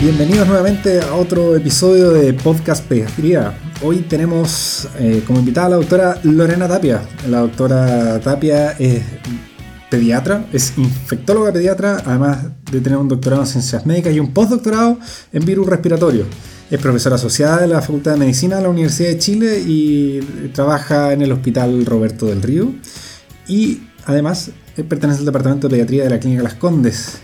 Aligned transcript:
Bienvenidos 0.00 0.48
nuevamente 0.48 0.98
a 1.02 1.14
otro 1.14 1.54
episodio 1.54 2.12
de 2.12 2.32
Podcast 2.32 2.86
Pediatría. 2.86 3.52
Hoy 3.82 3.98
tenemos 3.98 4.88
eh, 4.98 5.22
como 5.26 5.40
invitada 5.40 5.66
a 5.66 5.70
la 5.70 5.76
doctora 5.76 6.18
Lorena 6.22 6.66
Tapia. 6.66 7.02
La 7.28 7.40
doctora 7.40 8.18
Tapia 8.18 8.70
es 8.78 9.02
pediatra, 9.90 10.46
es 10.54 10.72
infectóloga 10.78 11.52
pediatra, 11.52 12.02
además 12.06 12.46
de 12.72 12.80
tener 12.80 12.98
un 12.98 13.08
doctorado 13.08 13.42
en 13.42 13.48
ciencias 13.48 13.84
médicas 13.84 14.14
y 14.14 14.20
un 14.20 14.32
postdoctorado 14.32 14.98
en 15.34 15.44
virus 15.44 15.66
respiratorio. 15.66 16.24
Es 16.70 16.80
profesora 16.80 17.16
asociada 17.16 17.60
de 17.60 17.66
la 17.66 17.82
Facultad 17.82 18.12
de 18.12 18.20
Medicina 18.20 18.56
de 18.56 18.62
la 18.62 18.70
Universidad 18.70 19.10
de 19.10 19.18
Chile 19.18 19.62
y 19.66 20.20
trabaja 20.54 21.12
en 21.12 21.20
el 21.20 21.30
Hospital 21.30 21.84
Roberto 21.84 22.24
del 22.24 22.40
Río. 22.40 22.72
Y 23.46 23.82
además 24.06 24.50
pertenece 24.88 25.18
al 25.18 25.26
Departamento 25.26 25.68
de 25.68 25.72
Pediatría 25.72 26.04
de 26.04 26.10
la 26.10 26.18
Clínica 26.18 26.42
Las 26.42 26.54
Condes. 26.54 27.18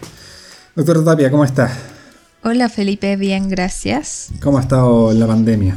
Doctora 0.75 1.03
Tapia, 1.03 1.31
¿cómo 1.31 1.43
está? 1.47 1.96
Hola 2.43 2.69
Felipe, 2.69 3.17
bien, 3.17 3.49
gracias. 3.49 4.29
¿Cómo 4.41 4.59
ha 4.59 4.61
estado 4.61 5.13
la 5.13 5.27
pandemia? 5.27 5.77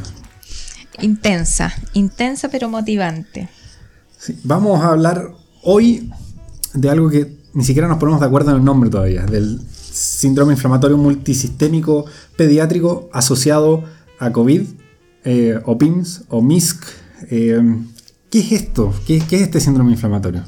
Intensa, 1.00 1.72
intensa 1.94 2.48
pero 2.48 2.68
motivante. 2.68 3.48
vamos 4.44 4.82
a 4.82 4.88
hablar 4.88 5.30
hoy 5.62 6.10
de 6.74 6.90
algo 6.90 7.10
que 7.10 7.36
ni 7.54 7.64
siquiera 7.64 7.88
nos 7.88 7.98
ponemos 7.98 8.20
de 8.20 8.26
acuerdo 8.26 8.50
en 8.50 8.58
el 8.58 8.64
nombre 8.64 8.90
todavía, 8.90 9.26
del 9.26 9.60
síndrome 9.70 10.52
inflamatorio 10.52 10.96
multisistémico 10.96 12.06
pediátrico 12.36 13.08
asociado 13.12 13.84
a 14.18 14.30
COVID, 14.30 14.62
eh, 15.24 15.60
o 15.64 15.76
PIMS, 15.76 16.24
o 16.28 16.40
MISC. 16.40 16.84
Eh, 17.30 17.60
¿Qué 18.30 18.38
es 18.38 18.52
esto? 18.52 18.94
¿Qué, 19.06 19.16
es 19.16 19.32
este 19.32 19.60
síndrome 19.60 19.92
inflamatorio? 19.92 20.44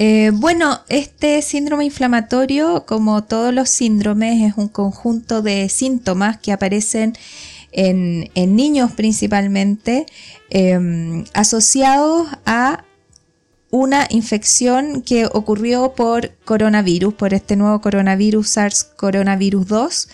Eh, 0.00 0.30
bueno, 0.32 0.80
este 0.88 1.42
síndrome 1.42 1.84
inflamatorio, 1.84 2.86
como 2.86 3.24
todos 3.24 3.52
los 3.52 3.68
síndromes, 3.68 4.40
es 4.42 4.56
un 4.56 4.68
conjunto 4.68 5.42
de 5.42 5.68
síntomas 5.68 6.38
que 6.38 6.52
aparecen 6.52 7.14
en, 7.72 8.30
niños 8.56 8.92
principalmente, 8.92 10.06
asociados 11.34 12.28
a 12.46 12.84
una 13.70 14.06
infección 14.08 15.02
que 15.02 15.26
ocurrió 15.26 15.92
por 15.94 16.30
coronavirus, 16.46 17.12
por 17.12 17.34
este 17.34 17.54
nuevo 17.54 17.82
coronavirus 17.82 18.48
SARS 18.48 18.84
coronavirus 18.84 19.66
2, 19.66 20.08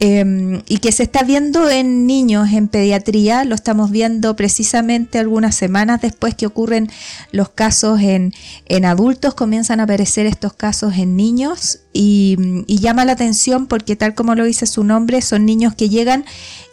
em, 0.00 0.62
y 0.68 0.78
que 0.78 0.92
se 0.92 1.04
está 1.04 1.22
viendo 1.22 1.70
en 1.70 2.06
niños 2.06 2.52
en 2.52 2.68
pediatría, 2.68 3.44
lo 3.44 3.54
estamos 3.54 3.90
viendo 3.90 4.36
precisamente 4.36 5.18
algunas 5.18 5.54
semanas 5.54 6.02
después 6.02 6.34
que 6.34 6.44
ocurren 6.44 6.90
los 7.32 7.48
casos 7.48 8.00
en, 8.00 8.34
en 8.66 8.84
adultos, 8.84 9.34
comienzan 9.34 9.80
a 9.80 9.84
aparecer 9.84 10.26
estos 10.26 10.52
casos 10.52 10.98
en 10.98 11.16
niños 11.16 11.80
y, 11.94 12.36
y 12.66 12.80
llama 12.80 13.06
la 13.06 13.12
atención 13.12 13.66
porque 13.66 13.96
tal 13.96 14.14
como 14.14 14.34
lo 14.34 14.44
dice 14.44 14.66
su 14.66 14.84
nombre, 14.84 15.22
son 15.22 15.46
niños 15.46 15.74
que 15.74 15.88
llegan 15.88 16.26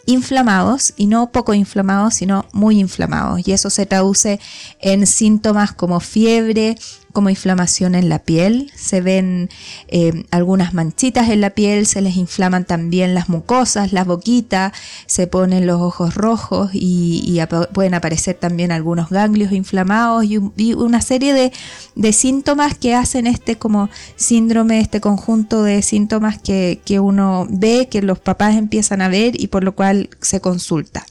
inflamados 0.08 0.94
y 0.96 1.06
no 1.06 1.30
poco 1.30 1.52
inflamados, 1.52 2.14
sino 2.14 2.46
muy 2.52 2.80
inflamados. 2.80 3.46
Y 3.46 3.52
eso 3.52 3.68
se 3.68 3.84
traduce 3.84 4.40
en 4.80 5.06
síntomas 5.06 5.72
como 5.72 6.00
fiebre, 6.00 6.76
como 7.12 7.30
inflamación 7.30 7.94
en 7.94 8.08
la 8.08 8.18
piel, 8.18 8.70
se 8.74 9.00
ven 9.00 9.48
eh, 9.88 10.24
algunas 10.30 10.74
manchitas 10.74 11.30
en 11.30 11.40
la 11.40 11.50
piel, 11.50 11.86
se 11.86 12.00
les 12.00 12.16
inflaman 12.16 12.64
también 12.64 13.14
las 13.14 13.28
mucosas, 13.28 13.92
la 13.92 14.04
boquita, 14.04 14.72
se 15.06 15.26
ponen 15.26 15.66
los 15.66 15.80
ojos 15.80 16.14
rojos 16.14 16.70
y, 16.72 17.40
pueden 17.72 17.94
aparecer 17.94 18.34
también 18.34 18.72
algunos 18.72 19.10
ganglios 19.10 19.52
inflamados 19.52 20.24
y, 20.24 20.38
una 20.74 21.00
serie 21.00 21.32
de, 21.32 21.52
de, 21.94 22.12
síntomas 22.12 22.76
que 22.76 22.94
hacen 22.94 23.26
este 23.26 23.56
como 23.56 23.88
síndrome, 24.16 24.80
este 24.80 25.00
conjunto 25.00 25.62
de 25.62 25.82
síntomas 25.82 26.38
que, 26.38 26.80
que 26.84 27.00
uno 27.00 27.46
ve, 27.48 27.88
que 27.90 28.02
los 28.02 28.18
papás 28.18 28.56
empiezan 28.56 29.02
a 29.02 29.08
ver 29.08 29.40
y 29.40 29.46
por 29.46 29.64
lo 29.64 29.74
cual 29.74 30.10
se 30.20 30.40
consulta. 30.40 31.06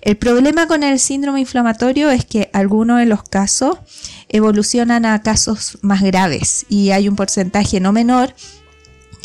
El 0.00 0.16
problema 0.16 0.66
con 0.66 0.82
el 0.82 0.98
síndrome 0.98 1.40
inflamatorio 1.40 2.10
es 2.10 2.24
que 2.24 2.50
algunos 2.52 2.98
de 2.98 3.06
los 3.06 3.22
casos 3.22 3.78
evolucionan 4.28 5.06
a 5.06 5.22
casos 5.22 5.78
más 5.82 6.02
graves 6.02 6.66
y 6.68 6.90
hay 6.90 7.08
un 7.08 7.16
porcentaje 7.16 7.80
no 7.80 7.92
menor 7.92 8.34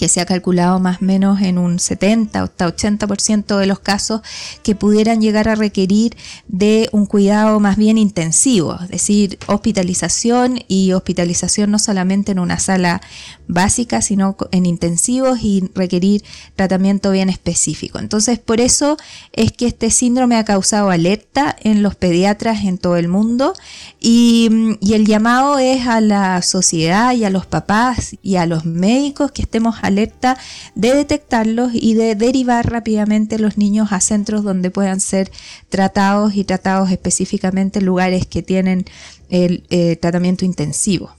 que 0.01 0.09
se 0.09 0.19
ha 0.19 0.25
calculado 0.25 0.79
más 0.79 0.99
o 0.99 1.05
menos 1.05 1.41
en 1.43 1.59
un 1.59 1.77
70 1.77 2.41
hasta 2.41 2.67
80% 2.67 3.55
de 3.55 3.67
los 3.67 3.77
casos 3.77 4.21
que 4.63 4.73
pudieran 4.73 5.21
llegar 5.21 5.47
a 5.47 5.53
requerir 5.53 6.17
de 6.47 6.89
un 6.91 7.05
cuidado 7.05 7.59
más 7.59 7.77
bien 7.77 7.99
intensivo, 7.99 8.79
es 8.81 8.89
decir, 8.89 9.37
hospitalización 9.45 10.63
y 10.67 10.93
hospitalización 10.93 11.69
no 11.69 11.77
solamente 11.77 12.31
en 12.31 12.39
una 12.39 12.57
sala 12.57 12.99
básica, 13.47 14.01
sino 14.01 14.35
en 14.51 14.65
intensivos 14.65 15.43
y 15.43 15.69
requerir 15.75 16.23
tratamiento 16.55 17.11
bien 17.11 17.29
específico. 17.29 17.99
Entonces, 17.99 18.39
por 18.39 18.59
eso 18.59 18.97
es 19.33 19.51
que 19.51 19.67
este 19.67 19.91
síndrome 19.91 20.35
ha 20.35 20.45
causado 20.45 20.89
alerta 20.89 21.55
en 21.61 21.83
los 21.83 21.93
pediatras 21.93 22.63
en 22.63 22.79
todo 22.79 22.97
el 22.97 23.07
mundo 23.07 23.53
y, 23.99 24.49
el 24.91 25.05
llamado 25.05 25.57
es 25.57 25.87
a 25.87 26.01
la 26.01 26.41
sociedad 26.41 27.13
y 27.13 27.23
a 27.23 27.29
los 27.29 27.45
papás 27.45 28.15
y 28.21 28.35
a 28.35 28.45
los 28.45 28.65
médicos 28.65 29.31
que 29.31 29.41
estemos 29.41 29.75
alerta 29.81 29.90
de 29.95 30.93
detectarlos 30.95 31.71
y 31.73 31.93
de 31.93 32.15
derivar 32.15 32.69
rápidamente 32.69 33.39
los 33.39 33.57
niños 33.57 33.91
a 33.91 33.99
centros 33.99 34.43
donde 34.43 34.71
puedan 34.71 34.99
ser 34.99 35.31
tratados 35.69 36.35
y 36.35 36.43
tratados 36.43 36.91
específicamente 36.91 37.79
en 37.79 37.85
lugares 37.85 38.25
que 38.25 38.41
tienen 38.41 38.85
el 39.29 39.63
eh, 39.69 39.95
tratamiento 39.95 40.45
intensivo. 40.45 41.11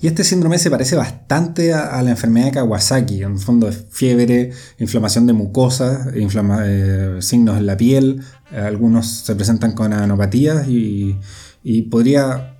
Y 0.00 0.06
este 0.06 0.22
síndrome 0.22 0.58
se 0.58 0.70
parece 0.70 0.96
bastante 0.96 1.72
a, 1.72 2.02
la 2.02 2.10
enfermedad 2.10 2.46
de 2.46 2.52
Kawasaki, 2.52 3.22
en 3.22 3.32
el 3.32 3.38
fondo 3.38 3.68
es 3.68 3.86
fiebre, 3.90 4.52
inflamación 4.78 5.26
de 5.26 5.32
mucosa, 5.32 6.08
eh, 6.14 7.16
signos 7.20 7.56
en 7.56 7.66
la 7.66 7.76
piel, 7.76 8.20
algunos 8.54 9.06
se 9.06 9.34
presentan 9.34 9.72
con 9.72 9.94
anopatías 9.94 10.68
y, 10.68 11.16
y 11.62 11.82
podría 11.82 12.53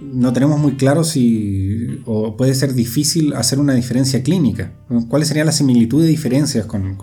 no 0.00 0.32
tenemos 0.32 0.58
muy 0.58 0.76
claro 0.76 1.04
si 1.04 2.00
o 2.06 2.36
puede 2.36 2.54
ser 2.54 2.74
difícil 2.74 3.34
hacer 3.34 3.58
una 3.58 3.74
diferencia 3.74 4.22
clínica. 4.22 4.72
¿Cuáles 5.08 5.28
serían 5.28 5.46
las 5.46 5.56
similitudes 5.56 6.08
y 6.08 6.10
diferencias 6.10 6.66
con, 6.66 6.96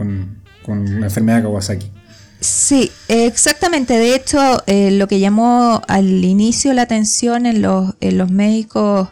la 0.68 1.06
enfermedad 1.06 1.38
de 1.38 1.44
Kawasaki? 1.44 1.92
Sí, 2.40 2.92
exactamente. 3.10 3.98
De 3.98 4.16
hecho, 4.16 4.64
eh, 4.66 4.92
lo 4.92 5.08
que 5.08 5.20
llamó 5.20 5.82
al 5.88 6.24
inicio 6.24 6.74
la 6.74 6.84
atención 6.84 7.46
en 7.46 7.62
los, 7.62 7.96
en 8.00 8.18
los 8.18 8.32
médicos 8.32 9.10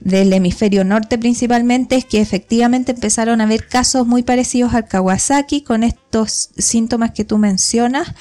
del 0.00 0.32
hemisferio 0.32 0.84
norte 0.84 1.18
principalmente 1.18 1.96
es 1.96 2.04
que 2.04 2.20
efectivamente 2.20 2.92
empezaron 2.92 3.40
a 3.40 3.44
haber 3.44 3.66
casos 3.66 4.06
muy 4.06 4.22
parecidos 4.22 4.74
al 4.74 4.86
Kawasaki 4.86 5.62
con 5.62 5.82
estos 5.82 6.50
síntomas 6.56 7.12
que 7.12 7.24
tú 7.24 7.38
mencionas. 7.38 8.14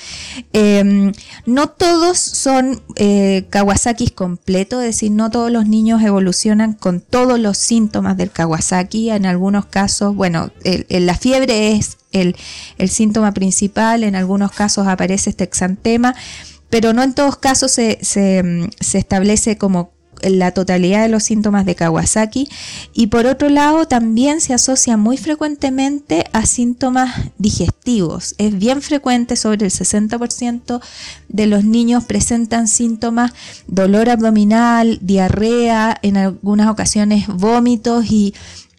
Em, 0.54 1.12
no 1.46 1.70
todos 1.70 2.18
son 2.18 2.82
eh, 2.96 3.46
Kawasaki 3.50 4.10
completos, 4.10 4.82
es 4.82 4.88
decir, 4.88 5.12
no 5.12 5.30
todos 5.30 5.52
los 5.52 5.68
niños 5.68 6.02
evolucionan 6.02 6.74
con 6.74 7.02
todos 7.02 7.40
los 7.40 7.58
síntomas 7.58 8.18
del 8.18 8.32
Kawasaki. 8.32 9.10
En 9.10 9.26
algunos 9.26 9.66
casos, 9.66 10.16
bueno, 10.16 10.52
la 10.90 11.16
fiebre 11.16 11.74
es 11.74 11.98
el, 12.22 12.36
síntoma 12.90 13.34
principal, 13.34 14.04
en 14.04 14.16
algunos 14.16 14.52
casos 14.52 14.88
aparece 14.88 15.30
este 15.30 15.44
exantema 15.44 16.16
pero 16.70 16.94
no 16.94 17.04
en 17.04 17.14
todos 17.14 17.38
casos 17.38 17.72
se, 17.72 18.00
se, 18.02 18.70
se, 18.82 18.98
establece 18.98 19.58
como 19.58 19.96
la 20.22 20.52
totalidad 20.52 21.04
de 21.04 21.10
los 21.10 21.24
síntomas 21.24 21.66
de 21.66 21.76
Kawasaki 21.76 22.48
y 22.94 23.08
por 23.08 23.26
otro 23.26 23.50
lado 23.50 23.88
también 23.88 24.42
se 24.42 24.54
asocia 24.54 24.98
muy 24.98 25.18
frecuentemente 25.18 26.26
a 26.34 26.46
síntomas 26.46 27.14
digestivos. 27.38 28.36
Es 28.38 28.58
bien 28.58 28.82
frecuente, 28.82 29.36
sobre 29.36 29.66
el 29.66 29.72
60% 29.72 30.82
de 31.30 31.48
los 31.48 31.64
niños 31.64 32.06
presentan 32.06 32.68
síntomas 32.68 33.34
dolor 33.68 34.10
abdominal, 34.10 35.00
diarrea, 35.02 35.98
en 36.02 36.18
algunas 36.18 36.70
ocasiones 36.70 37.28
vómitos 37.28 38.06
y 38.12 38.34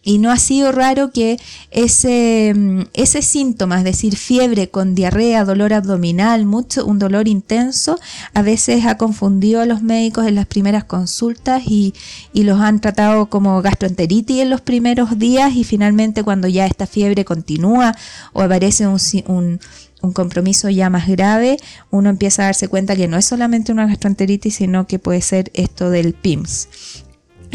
y 0.07 0.19
no 0.19 0.31
ha 0.31 0.37
sido 0.37 0.71
raro 0.71 1.11
que 1.11 1.37
ese, 1.69 2.53
mm, 2.55 2.83
ese 2.93 3.21
síntoma, 3.21 3.79
es 3.79 3.83
decir, 3.83 4.15
fiebre 4.15 4.69
con 4.69 4.95
diarrea, 4.95 5.43
dolor 5.43 5.73
abdominal, 5.73 6.45
mucho, 6.45 6.85
un 6.85 6.97
dolor 6.97 7.27
intenso, 7.27 7.99
a 8.33 8.41
veces 8.41 8.85
ha 8.85 8.95
confundido 8.95 9.59
a 9.59 9.65
los 9.65 9.81
médicos 9.81 10.25
en 10.25 10.35
las 10.35 10.45
primeras 10.45 10.85
consultas 10.85 11.63
y, 11.67 11.93
los 12.33 12.61
han 12.61 12.79
tratado 12.79 13.25
como 13.25 13.61
gastroenteritis 13.61 14.39
en 14.39 14.49
los 14.49 14.61
primeros 14.61 15.19
días 15.19 15.53
y 15.53 15.65
finalmente 15.65 16.23
cuando 16.23 16.47
ya 16.47 16.65
esta 16.65 16.87
fiebre 16.87 17.25
continúa 17.25 17.93
o 18.31 18.41
aparece 18.41 18.87
un, 18.87 19.59
un 20.01 20.13
compromiso 20.13 20.69
ya 20.69 20.89
más 20.89 21.09
grave, 21.09 21.57
uno 21.91 22.09
empieza 22.09 22.43
a 22.43 22.45
darse 22.45 22.69
cuenta 22.69 22.95
que 22.95 23.09
no 23.09 23.17
es 23.17 23.25
solamente 23.25 23.73
una 23.73 23.85
gastroenteritis, 23.85 24.55
sino 24.55 24.87
que 24.87 24.99
puede 24.99 25.19
ser 25.19 25.51
esto 25.53 25.89
del 25.89 26.13
PIMS. 26.13 26.69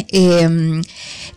Em, 0.09 0.83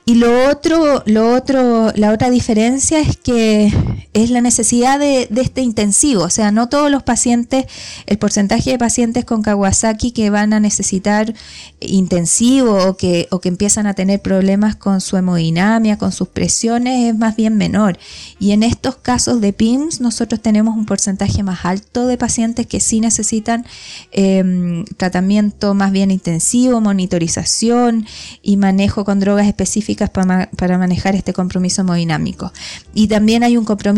y 0.05 0.15
lo 0.15 0.49
otro, 0.49 1.03
lo 1.05 1.33
otro, 1.33 1.91
la 1.95 2.11
otra 2.11 2.29
diferencia 2.29 2.99
es 2.99 3.17
que 3.17 3.71
es 4.13 4.29
la 4.29 4.41
necesidad 4.41 4.99
de, 4.99 5.27
este 5.35 5.61
intensivo. 5.61 6.23
O 6.23 6.29
sea, 6.29 6.51
no 6.51 6.69
todos 6.69 6.91
los 6.91 7.03
pacientes, 7.03 7.65
el 8.05 8.17
porcentaje 8.17 8.71
de 8.71 8.77
pacientes 8.77 9.25
con 9.25 9.41
Kawasaki 9.41 10.11
que 10.11 10.29
van 10.29 10.53
a 10.53 10.59
necesitar 10.59 11.33
intensivo 11.79 12.77
o 12.87 12.97
que, 12.97 13.27
o 13.31 13.39
que 13.39 13.49
empiezan 13.49 13.87
a 13.87 13.93
tener 13.93 14.21
problemas 14.21 14.75
con 14.75 15.01
su 15.01 15.17
hemodinamia, 15.17 15.97
con 15.97 16.11
sus 16.11 16.27
presiones, 16.27 17.13
es 17.13 17.17
más 17.17 17.35
bien 17.35 17.57
menor. 17.57 17.97
Y 18.39 18.51
en 18.51 18.63
estos 18.63 18.95
casos 18.95 19.41
de 19.41 19.53
PIMS, 19.53 20.01
nosotros 20.01 20.41
tenemos 20.41 20.75
un 20.77 20.85
porcentaje 20.85 21.43
más 21.43 21.65
alto 21.65 22.07
de 22.07 22.17
pacientes 22.17 22.67
que 22.67 22.79
sí 22.79 22.99
necesitan 22.99 23.65
em, 24.11 24.85
tratamiento 24.97 25.73
más 25.73 25.91
bien 25.91 26.11
intensivo, 26.11 26.79
monitorización 26.81 28.05
y 28.41 28.57
manejo 28.57 29.03
con 29.03 29.19
drogas 29.19 29.47
específicas 29.47 30.09
para, 30.09 30.49
para 30.57 30.77
manejar 30.77 31.15
este 31.15 31.33
compromiso 31.33 31.81
hemodinámico. 31.81 32.51
Y 32.93 33.07
también 33.07 33.43
hay 33.43 33.57
un 33.57 33.65
compromiso 33.65 33.94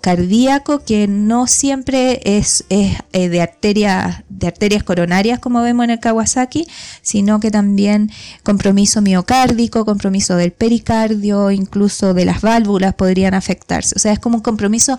cardíaco 0.00 0.82
que 0.84 1.08
no 1.08 1.46
siempre 1.46 2.20
es, 2.24 2.64
es 2.68 2.96
eh, 3.12 3.28
de, 3.28 3.40
arteria, 3.40 4.24
de 4.28 4.46
arterias 4.46 4.82
coronarias 4.82 5.38
como 5.38 5.62
vemos 5.62 5.84
en 5.84 5.90
el 5.90 6.00
Kawasaki, 6.00 6.66
sino 7.02 7.40
que 7.40 7.50
también 7.50 8.10
compromiso 8.42 9.02
miocárdico, 9.02 9.84
compromiso 9.84 10.36
del 10.36 10.52
pericardio, 10.52 11.50
incluso 11.50 12.14
de 12.14 12.24
las 12.24 12.40
válvulas 12.40 12.94
podrían 12.94 13.34
afectarse. 13.34 13.94
O 13.96 13.98
sea, 13.98 14.12
es 14.12 14.18
como 14.18 14.36
un 14.36 14.42
compromiso 14.42 14.98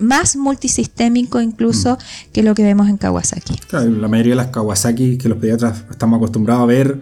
más 0.00 0.36
multisistémico 0.36 1.40
incluso 1.40 1.94
mm. 1.94 2.32
que 2.32 2.42
lo 2.42 2.54
que 2.54 2.64
vemos 2.64 2.88
en 2.88 2.96
Kawasaki. 2.96 3.54
la 3.72 4.08
mayoría 4.08 4.32
de 4.32 4.36
las 4.36 4.48
Kawasaki 4.48 5.18
que 5.18 5.28
los 5.28 5.38
pediatras 5.38 5.84
estamos 5.90 6.16
acostumbrados 6.16 6.62
a 6.62 6.66
ver 6.66 7.00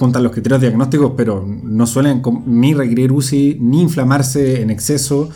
juntan 0.00 0.22
los 0.22 0.32
criterios 0.32 0.62
diagnósticos, 0.62 1.12
pero 1.14 1.46
no 1.46 1.86
suelen 1.86 2.22
ni 2.46 2.72
requerir 2.72 3.12
UCI, 3.12 3.58
ni 3.60 3.82
inflamarse 3.82 4.62
en 4.62 4.70
exceso, 4.70 5.28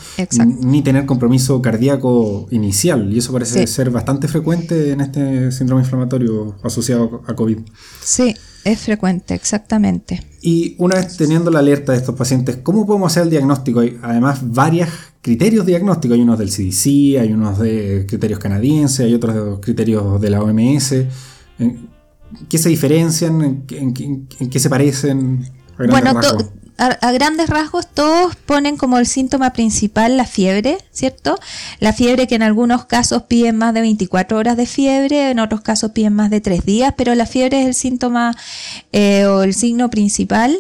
ni 0.63 0.81
tener 0.81 1.05
compromiso 1.05 1.61
cardíaco 1.61 2.47
inicial. 2.51 3.13
Y 3.13 3.19
eso 3.19 3.31
parece 3.31 3.67
ser 3.67 3.91
bastante 3.91 4.27
frecuente 4.27 4.93
en 4.93 5.03
este 5.03 5.53
síndrome 5.53 5.83
inflamatorio 5.83 6.57
asociado 6.63 7.23
a 7.27 7.35
COVID. 7.35 7.59
Sí, 8.03 8.35
es 8.65 8.81
frecuente, 8.81 9.35
exactamente. 9.35 10.23
Y 10.41 10.77
una 10.79 10.97
vez 10.97 11.19
teniendo 11.19 11.51
la 11.51 11.59
alerta 11.59 11.93
de 11.93 11.99
estos 11.99 12.15
pacientes, 12.15 12.57
¿cómo 12.63 12.87
podemos 12.87 13.13
hacer 13.13 13.25
el 13.25 13.31
diagnóstico? 13.31 13.81
Hay 13.81 13.99
además 14.03 14.41
varios 14.43 14.89
criterios 15.21 15.67
diagnósticos. 15.67 16.17
Hay 16.17 16.23
unos 16.23 16.39
del 16.39 16.49
CDC, 16.49 17.21
hay 17.21 17.33
unos 17.35 17.59
de 17.59 18.07
criterios 18.09 18.39
canadienses, 18.39 19.01
hay 19.01 19.13
otros 19.13 19.35
de 19.35 19.61
criterios 19.61 20.19
de 20.23 20.31
la 20.31 20.43
OMS 20.43 20.95
qué 22.49 22.59
se 22.59 22.69
diferencian? 22.69 23.65
¿En, 23.71 24.27
qué 24.51 24.59
se 24.59 24.71
parecen? 24.71 25.51
bueno, 25.79 26.21
a, 26.77 27.13
grandes 27.13 27.49
rasgos 27.49 27.87
todos 27.87 28.35
ponen 28.35 28.77
como 28.77 28.99
el 28.99 29.07
síntoma 29.07 29.53
principal 29.53 30.17
la 30.17 30.25
fiebre, 30.25 30.79
¿cierto? 30.91 31.39
La 31.79 31.93
fiebre 31.93 32.27
que 32.27 32.35
en 32.35 32.43
algunos 32.43 32.85
casos 32.87 33.23
piden 33.25 33.59
más 33.59 33.75
de 33.75 33.81
24 33.81 34.37
horas 34.37 34.57
de 34.57 34.67
fiebre, 34.67 35.31
en 35.31 35.39
otros 35.39 35.61
casos 35.61 35.93
piden 35.93 36.15
más 36.15 36.31
de 36.31 36.41
3 36.41 36.65
días, 36.65 36.95
pero 36.97 37.15
la 37.15 37.27
fiebre 37.27 37.63
es 37.63 37.67
el 37.67 37.75
síntoma 37.75 38.37
eh, 38.93 39.27
o 39.27 39.43
el 39.43 39.55
signo 39.55 39.89
principal. 39.89 40.59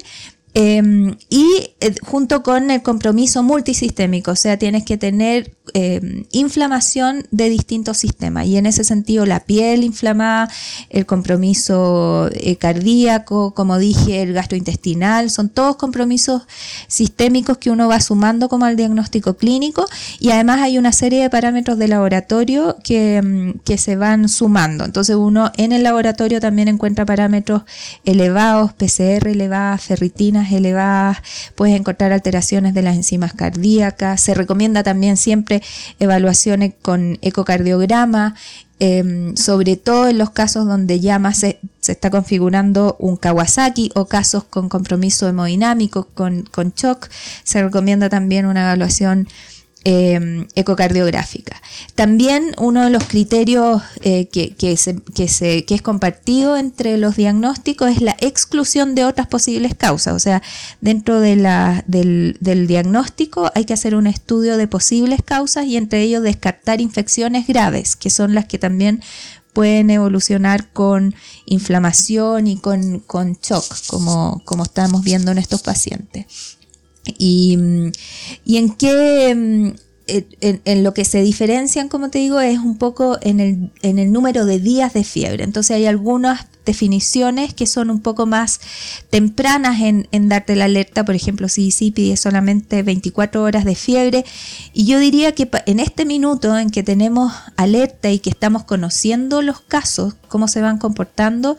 Em, 0.56 1.16
y 1.30 1.74
eh, 1.80 1.94
junto 2.02 2.44
con 2.44 2.70
el 2.70 2.80
compromiso 2.80 3.42
multisistémico, 3.42 4.30
o 4.30 4.36
sea, 4.36 4.56
tienes 4.56 4.84
que 4.84 4.96
tener 4.96 5.56
em, 5.72 6.26
inflamación 6.30 7.26
de 7.32 7.48
distintos 7.48 7.96
sistemas. 7.98 8.46
Y 8.46 8.56
en 8.56 8.66
ese 8.66 8.84
sentido, 8.84 9.26
la 9.26 9.40
piel 9.40 9.82
inflamada, 9.82 10.48
el 10.90 11.06
compromiso 11.06 12.30
eh, 12.34 12.54
cardíaco, 12.54 13.52
como 13.52 13.78
dije, 13.78 14.22
el 14.22 14.32
gastrointestinal, 14.32 15.28
son 15.30 15.48
todos 15.48 15.74
compromisos 15.74 16.42
sistémicos 16.86 17.58
que 17.58 17.70
uno 17.70 17.88
va 17.88 17.98
sumando 17.98 18.48
como 18.48 18.64
al 18.64 18.76
diagnóstico 18.76 19.34
clínico. 19.34 19.86
Y 20.20 20.30
además 20.30 20.60
hay 20.60 20.78
una 20.78 20.92
serie 20.92 21.20
de 21.20 21.30
parámetros 21.30 21.78
de 21.78 21.88
laboratorio 21.88 22.76
que, 22.84 23.16
em, 23.16 23.54
que 23.64 23.76
se 23.76 23.96
van 23.96 24.28
sumando. 24.28 24.84
Entonces 24.84 25.16
uno 25.16 25.50
en 25.56 25.72
el 25.72 25.82
laboratorio 25.82 26.38
también 26.40 26.68
encuentra 26.68 27.04
parámetros 27.04 27.62
elevados, 28.04 28.72
PCR 28.72 29.30
elevadas, 29.32 29.82
ferritinas, 29.82 30.43
elevadas, 30.52 31.18
puedes 31.54 31.78
encontrar 31.78 32.12
alteraciones 32.12 32.74
de 32.74 32.82
las 32.82 32.96
enzimas 32.96 33.32
cardíacas, 33.32 34.20
se 34.20 34.34
recomienda 34.34 34.82
también 34.82 35.16
siempre 35.16 35.62
evaluaciones 35.98 36.72
con 36.82 37.18
ecocardiograma, 37.22 38.34
em, 38.80 39.36
sobre 39.36 39.76
todo 39.76 40.08
en 40.08 40.18
los 40.18 40.30
casos 40.30 40.66
donde 40.66 41.00
ya 41.00 41.18
más 41.18 41.38
se, 41.38 41.60
está 41.86 42.10
configurando 42.10 42.96
un 42.98 43.16
Kawasaki 43.16 43.90
o 43.94 44.06
casos 44.06 44.44
con 44.44 44.68
compromiso 44.68 45.28
hemodinámico, 45.28 46.08
con, 46.14 46.42
con 46.42 46.72
shock, 46.74 47.08
se 47.44 47.62
recomienda 47.62 48.08
también 48.08 48.46
una 48.46 48.62
evaluación 48.62 49.28
Em, 49.86 50.46
ecocardiográfica. 50.54 51.60
También 51.94 52.54
uno 52.56 52.84
de 52.84 52.88
los 52.88 53.04
criterios 53.04 53.82
eh, 54.00 54.28
que, 54.28 54.54
que, 54.54 54.72
es 54.72 55.82
compartido 55.82 56.56
entre 56.56 56.96
los 56.96 57.16
diagnósticos 57.16 57.90
es 57.90 58.00
la 58.00 58.16
exclusión 58.20 58.94
de 58.94 59.04
otras 59.04 59.26
posibles 59.26 59.74
causas. 59.74 60.14
O 60.14 60.18
sea, 60.18 60.42
dentro 60.80 61.20
del, 61.20 61.46
del, 61.86 62.66
diagnóstico 62.66 63.52
hay 63.54 63.66
que 63.66 63.74
hacer 63.74 63.94
un 63.94 64.06
estudio 64.06 64.56
de 64.56 64.68
posibles 64.68 65.20
causas 65.22 65.66
y 65.66 65.76
entre 65.76 66.00
ellos 66.00 66.22
descartar 66.22 66.80
infecciones 66.80 67.46
graves, 67.46 67.94
que 67.94 68.08
son 68.08 68.34
las 68.34 68.46
que 68.46 68.58
también 68.58 69.02
pueden 69.52 69.90
evolucionar 69.90 70.72
con 70.72 71.14
inflamación 71.44 72.46
y 72.46 72.56
con, 72.56 73.00
con 73.00 73.34
shock, 73.34 73.66
como, 73.88 74.40
como 74.46 74.62
estamos 74.62 75.04
viendo 75.04 75.30
en 75.30 75.36
estos 75.36 75.60
pacientes. 75.60 76.56
Y, 77.18 77.54
en 78.46 78.70
qué, 78.76 79.34
mm, 79.34 79.72
en, 80.06 80.84
lo 80.84 80.94
que 80.94 81.04
se 81.04 81.22
diferencian, 81.22 81.88
como 81.88 82.10
te 82.10 82.18
digo, 82.18 82.40
es 82.40 82.58
un 82.58 82.78
poco 82.78 83.18
en 83.22 83.40
el, 83.40 83.70
en 83.82 83.98
el 83.98 84.12
número 84.12 84.44
de 84.46 84.58
días 84.58 84.92
de 84.92 85.04
fiebre. 85.04 85.44
Entonces 85.44 85.76
hay 85.76 85.86
algunas 85.86 86.46
definiciones 86.64 87.54
que 87.54 87.66
son 87.66 87.90
un 87.90 88.00
poco 88.00 88.26
más 88.26 88.60
tempranas 89.10 89.80
en, 89.80 90.28
darte 90.28 90.56
la 90.56 90.64
alerta. 90.66 91.04
Por 91.04 91.14
ejemplo, 91.14 91.48
si 91.48 91.70
sí 91.70 91.90
pide 91.90 92.16
solamente 92.16 92.82
24 92.82 93.42
horas 93.42 93.64
de 93.64 93.74
fiebre. 93.74 94.24
Y 94.72 94.86
yo 94.86 94.98
diría 94.98 95.32
que 95.32 95.48
en 95.66 95.80
este 95.80 96.04
minuto 96.04 96.56
en 96.58 96.70
que 96.70 96.82
tenemos 96.82 97.32
alerta 97.56 98.10
y 98.10 98.18
que 98.18 98.30
estamos 98.30 98.64
conociendo 98.64 99.42
los 99.42 99.60
casos, 99.60 100.14
cómo 100.28 100.48
se 100.48 100.60
van 100.60 100.78
comportando, 100.78 101.56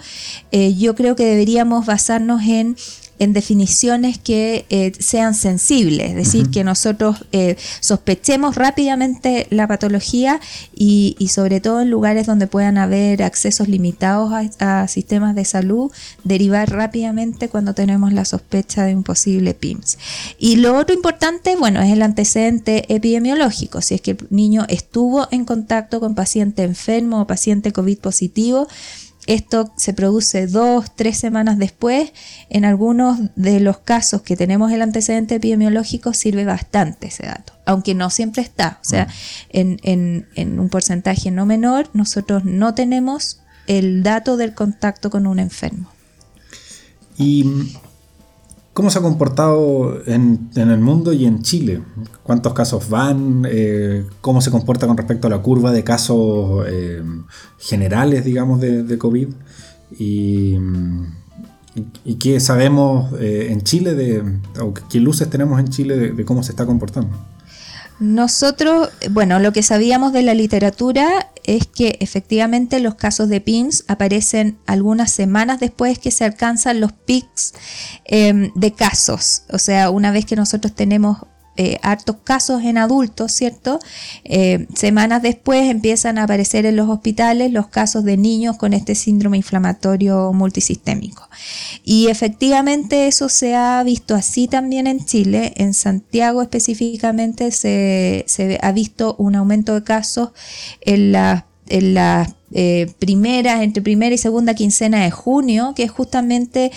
eh, 0.51 0.75
yo 0.75 0.95
creo 0.95 1.15
que 1.15 1.25
deberíamos 1.25 1.85
basarnos 1.85 2.41
en 2.43 2.75
en 3.19 3.33
definiciones 3.33 4.17
que 4.17 4.65
eh, 4.69 4.91
sean 4.99 5.33
sensibles, 5.35 6.09
es 6.09 6.15
decir, 6.15 6.49
que 6.49 6.63
nosotros 6.63 7.25
eh, 7.31 7.55
sospechemos 7.79 8.55
rápidamente 8.55 9.47
la 9.49 9.67
patología 9.67 10.39
y, 10.75 11.15
sobre 11.29 11.59
todo 11.59 11.81
en 11.81 11.89
lugares 11.89 12.27
donde 12.27 12.47
puedan 12.47 12.77
haber 12.77 13.23
accesos 13.23 13.67
limitados 13.67 14.31
a, 14.59 14.87
sistemas 14.87 15.35
de 15.35 15.45
salud, 15.45 15.91
derivar 16.23 16.69
rápidamente 16.71 17.49
cuando 17.49 17.73
tenemos 17.73 18.13
la 18.13 18.25
sospecha 18.25 18.83
de 18.83 18.95
un 18.95 19.03
posible 19.03 19.53
PIMS. 19.53 19.97
Y 20.37 20.57
lo 20.57 20.77
otro 20.77 20.95
importante, 20.95 21.55
bueno, 21.55 21.81
es 21.81 21.91
el 21.91 22.01
antecedente 22.01 22.93
epidemiológico, 22.93 23.81
si 23.81 23.95
es 23.95 24.01
que 24.01 24.11
el 24.11 24.27
niño 24.29 24.65
estuvo 24.69 25.27
en 25.31 25.45
contacto 25.45 25.99
con 25.99 26.15
paciente 26.15 26.63
enfermo 26.63 27.21
o 27.21 27.27
paciente 27.27 27.71
COVID 27.71 27.99
positivo, 27.99 28.67
esto 29.27 29.71
se 29.75 29.93
produce 29.93 30.47
dos, 30.47 30.95
tres 30.95 31.17
semanas 31.17 31.57
después. 31.57 32.11
En 32.49 32.65
algunos 32.65 33.19
de 33.35 33.59
los 33.59 33.79
casos 33.79 34.21
que 34.21 34.37
tenemos 34.37 34.71
el 34.71 34.81
antecedente 34.81 35.35
epidemiológico 35.35 36.13
sirve 36.13 36.45
bastante 36.45 37.07
ese 37.07 37.25
dato, 37.25 37.53
aunque 37.65 37.95
no 37.95 38.09
siempre 38.09 38.43
está. 38.43 38.79
O 38.81 38.85
sea, 38.85 39.05
mm. 39.53 39.75
en, 39.83 40.59
un 40.59 40.69
porcentaje 40.69 41.31
no 41.31 41.45
menor, 41.45 41.89
nosotros 41.93 42.45
no 42.45 42.75
tenemos 42.75 43.41
el 43.67 44.03
dato 44.03 44.37
del 44.37 44.53
contacto 44.53 45.09
con 45.09 45.25
un 45.25 45.39
enfermo. 45.39 45.89
Y 47.17 47.73
¿Cómo 48.75 48.89
se 48.89 48.99
ha 48.99 49.01
comportado 49.01 50.01
en, 50.05 50.49
el 50.53 50.79
mundo 50.79 51.13
y 51.13 51.25
en 51.25 51.43
Chile? 51.43 51.81
¿Cuántos 52.23 52.51
casos 52.51 52.89
van? 52.89 53.47
Eh, 53.49 54.05
¿Cómo 54.19 54.41
se 54.41 54.51
comporta 54.51 54.85
con 54.85 54.97
respecto 54.97 55.27
a 55.27 55.29
la 55.29 55.37
curva 55.37 55.71
de 55.71 55.85
casos 55.85 56.65
eh, 56.67 57.01
generales, 57.57 58.25
digamos, 58.25 58.59
de, 58.59 58.97
COVID? 58.97 59.29
Y, 59.97 60.57
qué 62.19 62.41
sabemos 62.41 63.13
eh, 63.17 63.47
en 63.49 63.61
Chile, 63.61 63.93
de, 63.93 64.39
o 64.59 64.73
qué 64.73 64.99
luces 64.99 65.29
tenemos 65.29 65.57
en 65.57 65.69
Chile 65.69 66.11
de 66.11 66.25
cómo 66.25 66.43
se 66.43 66.51
está 66.51 66.65
comportando? 66.65 67.15
Nosotros, 67.99 68.89
bueno, 69.11 69.39
lo 69.39 69.53
que 69.53 69.63
sabíamos 69.63 70.11
de 70.11 70.21
la 70.21 70.33
literatura 70.33 71.29
es 71.47 71.67
que 71.67 71.97
efectivamente 71.99 72.79
los 72.79 72.95
casos 72.95 73.29
de 73.29 73.41
PIMS 73.41 73.85
aparecen 73.87 74.57
algunas 74.65 75.11
semanas 75.11 75.59
después 75.59 75.99
que 75.99 76.11
se 76.11 76.25
alcanzan 76.25 76.79
los 76.79 76.91
pics 76.93 77.53
em, 78.05 78.51
de 78.55 78.73
casos. 78.73 79.43
O 79.51 79.57
sea, 79.57 79.89
una 79.89 80.11
vez 80.11 80.25
que 80.25 80.35
nosotros 80.35 80.73
tenemos 80.73 81.17
eh, 81.57 81.79
hartos 81.83 82.17
casos 82.23 82.63
en 82.63 82.77
adultos, 82.77 83.31
¿cierto? 83.31 83.79
Eh, 84.25 84.67
semanas 84.75 85.21
después 85.21 85.69
empiezan 85.69 86.17
a 86.17 86.23
aparecer 86.23 86.65
en 86.65 86.75
los 86.75 86.89
hospitales 86.89 87.51
los 87.53 87.67
casos 87.67 88.03
de 88.03 88.17
niños 88.17 88.57
con 88.57 88.73
este 88.73 88.93
síndrome 88.93 89.37
inflamatorio 89.37 90.33
multisistémico. 90.33 91.29
Y 91.85 92.07
efectivamente 92.07 93.07
eso 93.07 93.29
se 93.29 93.55
ha 93.55 93.81
visto 93.83 94.15
así 94.15 94.49
también 94.49 94.85
en 94.85 95.05
Chile. 95.05 95.53
En 95.55 95.73
Santiago 95.73 96.41
específicamente 96.41 97.51
se, 97.51 98.25
ha 98.61 98.71
visto 98.73 99.15
un 99.17 99.35
aumento 99.35 99.75
de 99.75 99.83
casos 99.83 100.31
en 100.81 101.13
las 101.13 102.33
eh, 102.51 102.91
primeras, 102.99 103.61
entre 103.61 103.81
primera 103.81 104.13
y 104.13 104.17
segunda 104.17 104.55
quincena 104.55 105.03
de 105.03 105.11
junio, 105.11 105.73
que 105.75 105.83
es 105.83 105.91
justamente 105.91 106.71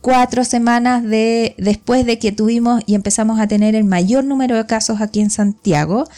cuatro 0.00 0.44
semanas 0.44 1.02
de, 1.02 1.54
después 1.58 2.06
de 2.06 2.18
que 2.18 2.32
tuvimos 2.32 2.82
y 2.86 2.94
empezamos 2.94 3.40
a 3.40 3.46
tener 3.46 3.74
el 3.74 3.84
mayor 3.84 4.24
número 4.24 4.56
de 4.56 4.66
casos 4.66 5.00
aquí 5.00 5.20
en 5.20 5.30
Santiago. 5.30 6.08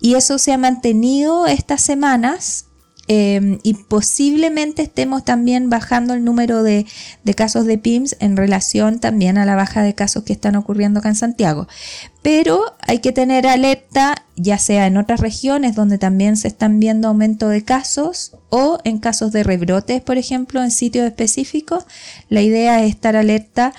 Y 0.00 0.14
eso 0.14 0.38
se 0.38 0.52
ha 0.52 0.58
mantenido 0.58 1.46
estas 1.46 1.80
semanas 1.80 2.66
Em, 3.12 3.58
y 3.64 3.74
posiblemente 3.74 4.82
estemos 4.82 5.24
también 5.24 5.68
bajando 5.68 6.14
el 6.14 6.22
número 6.22 6.62
de, 6.62 6.86
casos 7.34 7.66
de 7.66 7.76
PIMS 7.76 8.14
en 8.20 8.36
relación 8.36 9.00
también 9.00 9.36
a 9.36 9.44
la 9.44 9.56
baja 9.56 9.82
de 9.82 9.96
casos 9.96 10.22
que 10.22 10.32
están 10.32 10.54
ocurriendo 10.54 11.00
acá 11.00 11.08
en 11.08 11.16
Santiago. 11.16 11.66
Pero 12.22 12.62
hay 12.86 13.00
que 13.00 13.10
tener 13.10 13.48
alerta, 13.48 14.24
ya 14.36 14.58
sea 14.58 14.86
en 14.86 14.96
otras 14.96 15.18
regiones 15.18 15.74
donde 15.74 15.98
también 15.98 16.36
se 16.36 16.46
están 16.46 16.78
viendo 16.78 17.08
aumento 17.08 17.48
de 17.48 17.64
casos 17.64 18.36
o 18.48 18.78
en 18.84 18.98
casos 18.98 19.32
de 19.32 19.42
rebrotes, 19.42 20.02
por 20.02 20.16
ejemplo, 20.16 20.62
en 20.62 20.70
sitios 20.70 21.04
específicos. 21.04 21.86
La 22.28 22.42
idea 22.42 22.84
es 22.84 22.90
estar 22.90 23.16
alerta. 23.16 23.72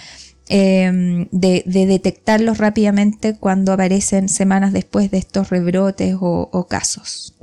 Em, 0.49 1.29
de, 1.31 1.63
detectarlos 1.65 2.57
rápidamente 2.57 3.37
cuando 3.37 3.71
aparecen 3.71 4.27
semanas 4.27 4.73
después 4.73 5.09
de 5.09 5.19
estos 5.19 5.49
rebrotes 5.49 6.17
o 6.19 6.67
casos. 6.69 7.33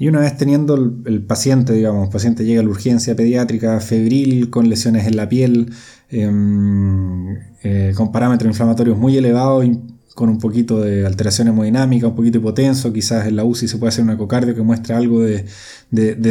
Y 0.00 0.06
una 0.06 0.20
vez 0.20 0.36
teniendo 0.36 0.76
el, 0.76 1.22
paciente, 1.22 1.72
digamos, 1.72 2.04
el 2.04 2.12
paciente 2.12 2.44
llega 2.44 2.60
a 2.60 2.62
la 2.62 2.70
urgencia 2.70 3.16
pediátrica 3.16 3.80
febril 3.80 4.48
con 4.48 4.68
lesiones 4.68 5.06
en 5.08 5.16
la 5.16 5.28
piel, 5.28 5.72
em, 6.08 7.36
eh, 7.64 7.92
con 7.96 8.12
parámetros 8.12 8.48
inflamatorios 8.48 8.96
muy 8.96 9.16
elevados, 9.16 9.66
con 10.14 10.28
un 10.28 10.38
poquito 10.38 10.80
de 10.80 11.04
alteración 11.04 11.48
hemodinámica, 11.48 12.06
un 12.06 12.14
poquito 12.14 12.38
hipotenso, 12.38 12.92
quizás 12.92 13.26
en 13.26 13.36
la 13.36 13.44
UCI 13.44 13.66
se 13.66 13.78
puede 13.78 13.88
hacer 13.88 14.04
un 14.04 14.10
ecocardio 14.10 14.54
que 14.54 14.62
muestre 14.62 14.94
algo 14.94 15.20
de 15.20 15.44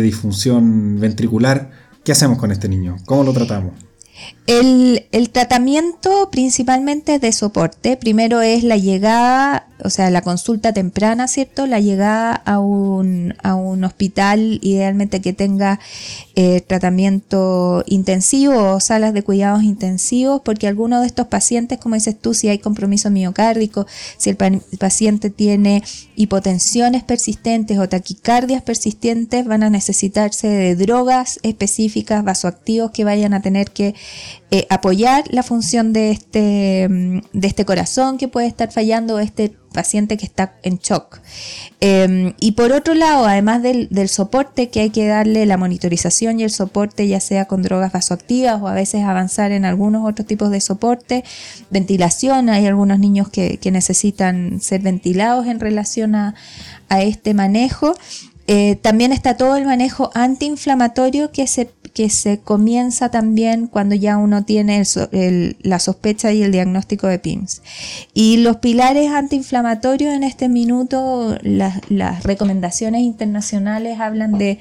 disfunción 0.02 1.00
ventricular. 1.00 1.72
¿Qué 2.06 2.14
hacemos 2.14 2.38
con 2.38 2.52
este 2.54 2.70
niño? 2.70 2.96
¿Cómo 3.06 3.24
lo 3.26 3.34
tratamos? 3.34 3.87
El, 4.48 5.30
tratamiento 5.32 6.30
principalmente 6.32 7.16
es 7.16 7.22
de 7.22 7.32
soporte. 7.34 7.98
Primero 7.98 8.42
es 8.42 8.64
la 8.64 8.78
llegada, 8.78 9.68
o 9.84 9.90
sea, 9.90 10.10
la 10.10 10.22
consulta 10.22 10.74
temprana, 10.74 11.28
¿cierto? 11.28 11.68
La 11.68 11.80
llegada 11.80 12.32
a 12.34 12.60
un, 12.60 13.36
a 13.44 13.56
un 13.56 13.84
hospital, 13.84 14.60
idealmente 14.62 15.22
que 15.22 15.34
tenga 15.34 15.80
eh, 16.39 16.62
tratamiento 16.62 17.84
intensivo 17.88 18.74
o 18.74 18.79
salas 18.79 19.12
de 19.12 19.24
cuidados 19.24 19.63
intensivos, 19.63 20.39
porque 20.46 20.67
algunos 20.67 21.01
de 21.01 21.08
estos 21.08 21.25
pacientes, 21.25 21.79
como 21.79 21.96
dices 21.96 22.15
tú, 22.15 22.36
si 22.36 22.48
hay 22.48 22.60
compromiso 22.60 23.10
miocárdico, 23.10 23.88
si 24.17 24.29
el 24.29 24.38
paciente 24.77 25.32
tiene 25.32 25.82
hipotensiones 26.15 27.03
persistentes 27.03 27.79
o 27.79 27.89
taquicardias 27.89 28.62
persistentes, 28.62 29.48
van 29.48 29.63
a 29.63 29.72
necesitarse 29.72 30.48
de 30.48 30.75
drogas 30.75 31.39
específicas, 31.41 32.24
vasoactivos 32.24 32.91
que 32.91 33.03
vayan 33.03 33.34
a 33.34 33.41
tener 33.41 33.72
que 33.72 33.96
eh, 34.50 34.66
apoyar 34.70 35.25
la 35.30 35.44
función 35.44 35.92
de 35.92 36.12
este, 36.12 36.88
mm, 36.89 37.20
de 37.34 37.48
este 37.48 37.66
corazón 37.66 38.18
que 38.18 38.30
puede 38.30 38.48
estar 38.48 38.72
fallando, 38.72 39.20
este 39.20 39.54
paciente 39.74 40.16
que 40.16 40.25
está 40.25 40.56
en 40.63 40.77
shock. 40.77 41.20
Em, 41.82 42.34
y 42.39 42.54
por 42.54 42.72
otro 42.72 42.94
lado, 42.94 43.25
además 43.25 43.62
del, 43.62 43.89
soporte 44.08 44.70
que 44.70 44.80
hay 44.80 44.89
que 44.89 45.06
darle, 45.06 45.46
la 45.46 45.58
monitorización 45.58 46.39
y 46.39 46.44
el 46.44 46.50
soporte, 46.50 47.08
ya 47.10 47.20
sea 47.20 47.46
con 47.46 47.62
drogas 47.62 47.92
vasoactivas 47.92 48.62
o 48.62 48.70
a 48.70 48.74
veces 48.74 49.04
avanzar 49.04 49.51
en 49.51 49.66
algunos 49.66 50.08
otros 50.10 50.25
tipos 50.25 50.50
de 50.50 50.62
soporte, 50.62 51.25
ventilación, 51.70 52.50
hay 52.50 52.66
algunos 52.68 53.00
niños 53.00 53.30
que, 53.30 53.60
necesitan 53.68 54.62
ser 54.62 54.80
ventilados 54.82 55.46
en 55.46 55.60
relación 55.60 56.16
a, 56.16 56.36
a 56.88 57.01
este 57.01 57.34
manejo. 57.34 57.94
Eh, 58.48 58.77
también 58.82 59.12
está 59.12 59.36
todo 59.36 59.58
el 59.58 59.66
manejo 59.66 60.10
antiinflamatorio 60.13 61.32
que 61.32 61.48
se 61.48 61.70
que 61.98 62.12
se 62.12 62.38
comienza 62.38 63.10
también 63.10 63.66
cuando 63.66 63.96
ya 63.96 64.18
uno 64.18 64.46
tiene 64.46 64.84
la 65.62 65.80
sospecha 65.80 66.32
y 66.32 66.44
el 66.44 66.51
diagnóstico 66.51 67.08
de 67.08 67.18
PIMS. 67.18 67.63
Y 68.13 68.38
los 68.38 68.58
pilares 68.58 69.10
antiinflamatorios 69.10 70.13
en 70.13 70.22
este 70.22 70.48
minuto, 70.48 71.39
las, 71.42 72.24
recomendaciones 72.24 73.01
internacionales 73.01 74.00
hablan 74.00 74.38
de 74.38 74.60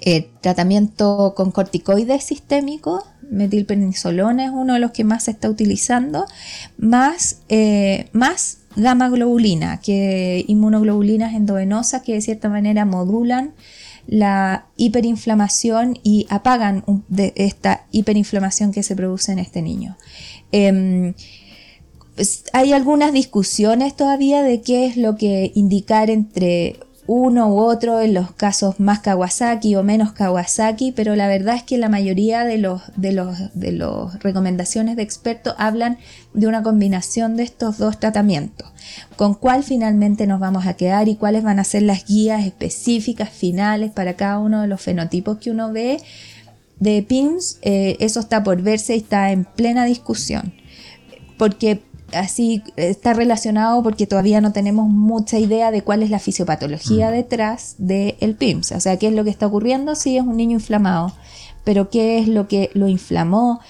eh, 0.00 0.30
tratamiento 0.40 1.34
con 1.36 1.50
corticoides 1.50 2.24
sistémicos, 2.24 3.04
metilprednisolona 3.30 4.46
es 4.46 4.50
uno 4.50 4.74
de 4.74 4.80
los 4.80 4.92
que 4.92 5.04
más 5.04 5.24
se 5.24 5.32
está 5.32 5.48
utilizando, 5.48 6.26
más, 6.78 7.40
eh, 7.48 8.08
más 8.12 8.58
gamma 8.76 9.08
globulina, 9.08 9.80
que 9.80 10.44
inmunoglobulinas 10.46 11.34
endovenosas 11.34 12.02
que 12.02 12.14
de 12.14 12.20
cierta 12.20 12.48
manera 12.48 12.84
modulan 12.84 13.54
la 14.06 14.66
hiperinflamación 14.76 15.98
y 16.02 16.26
apagan 16.28 16.84
esta 17.36 17.86
hiperinflamación 17.90 18.72
que 18.72 18.82
se 18.82 18.96
produce 18.96 19.32
en 19.32 19.38
este 19.38 19.62
niño. 19.62 19.96
Em, 20.52 21.14
pues, 22.14 22.44
hay 22.52 22.72
algunas 22.72 23.12
discusiones 23.12 23.96
todavía 23.96 24.42
de 24.42 24.60
qué 24.60 24.86
es 24.86 24.96
lo 24.96 25.16
que 25.16 25.52
indicar 25.54 26.10
entre 26.10 26.78
uno 27.06 27.48
u 27.48 27.58
otro 27.58 28.00
en 28.00 28.14
los 28.14 28.32
casos 28.32 28.80
más 28.80 29.00
Kawasaki 29.00 29.74
o 29.76 29.82
menos 29.82 30.12
Kawasaki, 30.12 30.92
pero 30.92 31.16
la 31.16 31.28
verdad 31.28 31.56
es 31.56 31.62
que 31.62 31.76
la 31.76 31.88
mayoría 31.88 32.44
de 32.44 32.58
los 32.58 32.82
de 32.96 33.12
los 33.12 33.54
de 33.54 33.72
las 33.72 34.22
recomendaciones 34.22 34.96
de 34.96 35.02
expertos 35.02 35.54
hablan 35.58 35.98
de 36.32 36.46
una 36.46 36.62
combinación 36.62 37.36
de 37.36 37.42
estos 37.42 37.78
dos 37.78 38.00
tratamientos. 38.00 38.68
Con 39.16 39.34
cuál 39.34 39.64
finalmente 39.64 40.26
nos 40.26 40.40
vamos 40.40 40.66
a 40.66 40.74
quedar 40.74 41.08
y 41.08 41.16
cuáles 41.16 41.42
van 41.42 41.58
a 41.58 41.64
ser 41.64 41.82
las 41.82 42.06
guías 42.06 42.44
específicas 42.46 43.28
finales 43.28 43.90
para 43.90 44.14
cada 44.14 44.38
uno 44.38 44.62
de 44.62 44.68
los 44.68 44.80
fenotipos 44.80 45.38
que 45.38 45.50
uno 45.50 45.72
ve 45.72 45.98
de 46.80 47.02
PIMS, 47.02 47.58
eh, 47.62 47.96
eso 48.00 48.20
está 48.20 48.42
por 48.42 48.62
verse 48.62 48.94
y 48.94 48.98
está 48.98 49.30
en 49.30 49.44
plena 49.44 49.84
discusión. 49.84 50.54
Porque 51.38 51.82
así 52.12 52.62
está 52.76 53.14
relacionado 53.14 53.82
porque 53.82 54.06
todavía 54.06 54.40
no 54.40 54.52
tenemos 54.52 54.88
mucha 54.88 55.38
idea 55.38 55.70
de 55.70 55.82
cuál 55.82 56.02
es 56.02 56.10
la 56.10 56.18
fisiopatología 56.18 57.10
mm. 57.10 57.12
detrás 57.12 57.74
del 57.78 58.36
PIMS. 58.36 58.72
O 58.72 58.80
sea, 58.80 58.98
qué 58.98 59.08
es 59.08 59.14
lo 59.14 59.24
que 59.24 59.30
está 59.30 59.46
ocurriendo 59.46 59.94
si 59.94 60.16
es 60.16 60.22
un 60.22 60.36
niño 60.36 60.52
inflamado, 60.52 61.12
pero 61.64 61.90
qué 61.90 62.18
es 62.18 62.28
lo 62.28 62.48
que 62.48 62.70
lo 62.74 62.88
inflamó, 62.88 63.60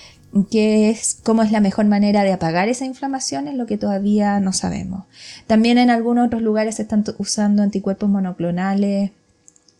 qué 0.50 0.90
es, 0.90 1.18
cómo 1.22 1.42
es 1.42 1.52
la 1.52 1.60
mejor 1.60 1.86
manera 1.86 2.24
de 2.24 2.32
apagar 2.32 2.68
esa 2.68 2.84
inflamación, 2.84 3.48
es 3.48 3.54
lo 3.54 3.66
que 3.66 3.78
todavía 3.78 4.40
no 4.40 4.52
sabemos. 4.52 5.04
También 5.46 5.78
en 5.78 5.90
algunos 5.90 6.26
otros 6.26 6.42
lugares 6.42 6.76
se 6.76 6.82
están 6.82 7.04
usando 7.18 7.62
anticuerpos 7.62 8.08
monoclonales 8.08 9.12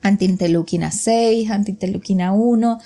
antiinterleuquina 0.04 0.90
6, 0.90 1.50
antiinterleuquina 1.50 2.32
1, 2.32 2.78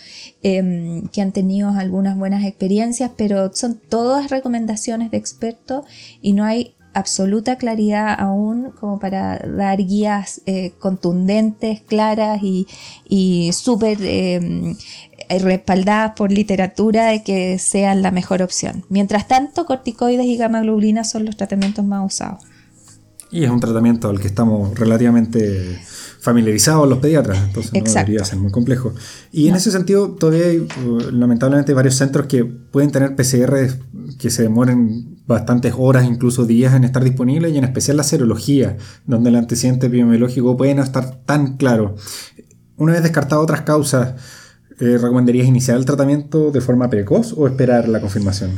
em, 0.43 1.07
que 1.09 1.21
han 1.21 1.33
tenido 1.33 1.69
algunas 1.71 2.17
buenas 2.17 2.45
experiencias, 2.45 3.11
pero 3.17 3.53
son 3.53 3.79
todas 3.89 4.31
recomendaciones 4.31 5.11
de 5.11 5.19
expertos 5.19 5.85
y 6.23 6.33
no 6.33 6.45
hay 6.45 6.75
absoluta 6.95 7.57
claridad 7.57 8.15
aún 8.19 8.73
como 8.81 8.99
para 8.99 9.39
dar 9.39 9.79
guías 9.79 10.43
eh, 10.47 10.73
contundentes, 10.79 11.81
claras 11.83 12.41
y, 12.43 12.67
y 13.09 13.51
súper 13.53 13.99
em, 14.01 14.77
respaldadas 15.29 16.13
por 16.17 16.33
literatura 16.33 17.07
de 17.07 17.23
que 17.23 17.59
sean 17.59 18.01
la 18.01 18.11
mejor 18.11 18.43
opción. 18.43 18.85
Mientras 18.89 19.29
tanto, 19.29 19.67
corticoides 19.67 20.27
y 20.27 20.37
gamma 20.37 20.63
son 21.05 21.25
los 21.25 21.37
tratamientos 21.37 21.85
más 21.85 22.07
usados. 22.07 22.45
Y 23.31 23.45
es 23.45 23.51
un 23.51 23.61
tratamiento 23.61 24.09
al 24.09 24.21
que 24.21 24.27
estamos 24.27 24.79
relativamente 24.79 25.81
familiarizados 26.21 26.89
los 26.89 26.99
pediatras, 26.99 27.39
entonces 27.45 27.73
no 27.73 27.81
debería 27.91 28.25
ser 28.25 28.39
muy 28.39 28.51
complejo. 28.51 28.93
Y 29.33 29.49
en 29.49 29.55
ese 29.55 29.71
sentido, 29.71 30.11
todavía 30.11 30.47
hay 30.47 30.59
uh, 30.59 31.11
lamentablemente 31.13 31.73
varios 31.75 31.95
centros 31.95 32.27
que 32.27 32.45
pueden 32.45 32.91
tener 32.91 33.15
PCR 33.15 33.69
que 34.19 34.31
se 34.31 34.43
demoren 34.43 35.19
bastantes 35.27 35.75
horas, 35.77 36.07
incluso 36.07 36.45
días 36.45 36.75
en 36.75 36.85
estar 36.85 37.05
disponibles, 37.05 37.53
y 37.53 37.59
en 37.59 37.65
especial 37.65 37.97
la 37.99 38.03
serología, 38.03 38.77
donde 39.07 39.31
el 39.31 39.37
antecedente 39.37 39.87
epidemiológico 39.87 40.57
puede 40.57 40.75
no 40.75 40.83
estar 40.83 41.21
tan 41.25 41.57
claro. 41.57 41.97
Una 42.77 42.95
vez 42.95 43.03
descartado 43.03 43.43
otras 43.43 43.63
causas, 43.63 44.15
eh, 44.81 44.99
¿recomendarías 44.99 45.47
iniciar 45.47 45.77
el 45.77 45.85
tratamiento 45.85 46.51
de 46.51 46.61
forma 46.61 46.89
precoz 46.89 47.35
o 47.37 47.47
esperar 47.47 47.89
la 47.89 48.01
confirmación? 48.01 48.53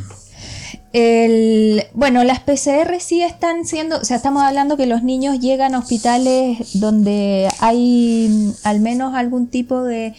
El, 0.92 1.84
bueno, 1.94 2.24
las 2.24 2.40
PCR 2.40 2.98
sí 2.98 3.22
están 3.22 3.64
siendo, 3.64 3.98
o 3.98 4.04
sea, 4.04 4.16
estamos 4.16 4.42
hablando 4.42 4.76
que 4.76 4.86
los 4.86 5.04
niños 5.04 5.38
llegan 5.38 5.74
a 5.74 5.78
hospitales 5.78 6.80
donde 6.80 7.48
hay 7.60 8.52
al 8.64 8.80
menos 8.80 9.14
algún 9.14 9.46
tipo 9.46 9.84
de, 9.84 10.14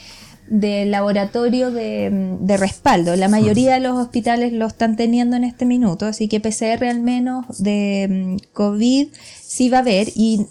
de 0.51 0.85
laboratorio 0.85 1.71
de, 1.71 2.37
de, 2.41 2.57
respaldo. 2.57 3.15
La 3.15 3.29
mayoría 3.29 3.75
de 3.75 3.79
los 3.79 3.97
hospitales 3.97 4.51
lo 4.51 4.67
están 4.67 4.97
teniendo 4.97 5.37
en 5.37 5.45
este 5.45 5.65
minuto, 5.65 6.05
así 6.05 6.27
que 6.27 6.41
PCR 6.41 6.83
al 6.83 6.99
menos 6.99 7.63
de 7.63 8.35
mm, 8.37 8.51
COVID 8.51 9.07
sí 9.41 9.69
va 9.69 9.77
a 9.77 9.79
haber. 9.79 10.09
Y, 10.13 10.45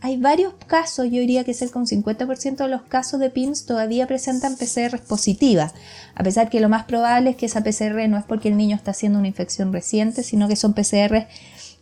hay 0.00 0.16
varios 0.18 0.54
casos, 0.68 1.06
yo 1.06 1.18
diría 1.18 1.42
que 1.42 1.54
cerca 1.54 1.80
de 1.80 1.80
un 1.80 2.04
50% 2.04 2.56
de 2.56 2.68
los 2.68 2.82
casos 2.82 3.18
de 3.18 3.30
PIMS 3.30 3.66
todavía 3.66 4.06
presentan 4.06 4.56
PCR 4.56 5.00
positivas, 5.00 5.74
a 6.14 6.22
pesar 6.22 6.48
que 6.48 6.60
lo 6.60 6.68
más 6.68 6.84
probable 6.84 7.30
es 7.30 7.36
que 7.36 7.46
esa 7.46 7.64
PCR 7.64 8.08
no 8.08 8.18
es 8.18 8.24
porque 8.24 8.48
el 8.48 8.56
niño 8.56 8.76
está 8.76 8.92
haciendo 8.92 9.18
una 9.18 9.26
infección 9.26 9.72
reciente, 9.72 10.22
sino 10.22 10.46
que 10.46 10.54
son 10.54 10.72
PCR 10.72 11.26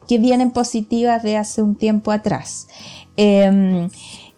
que 0.08 0.16
vienen 0.16 0.50
positivas 0.50 1.22
de 1.22 1.36
hace 1.36 1.60
un 1.60 1.76
tiempo 1.76 2.10
atrás. 2.10 2.68
Em, 3.18 3.90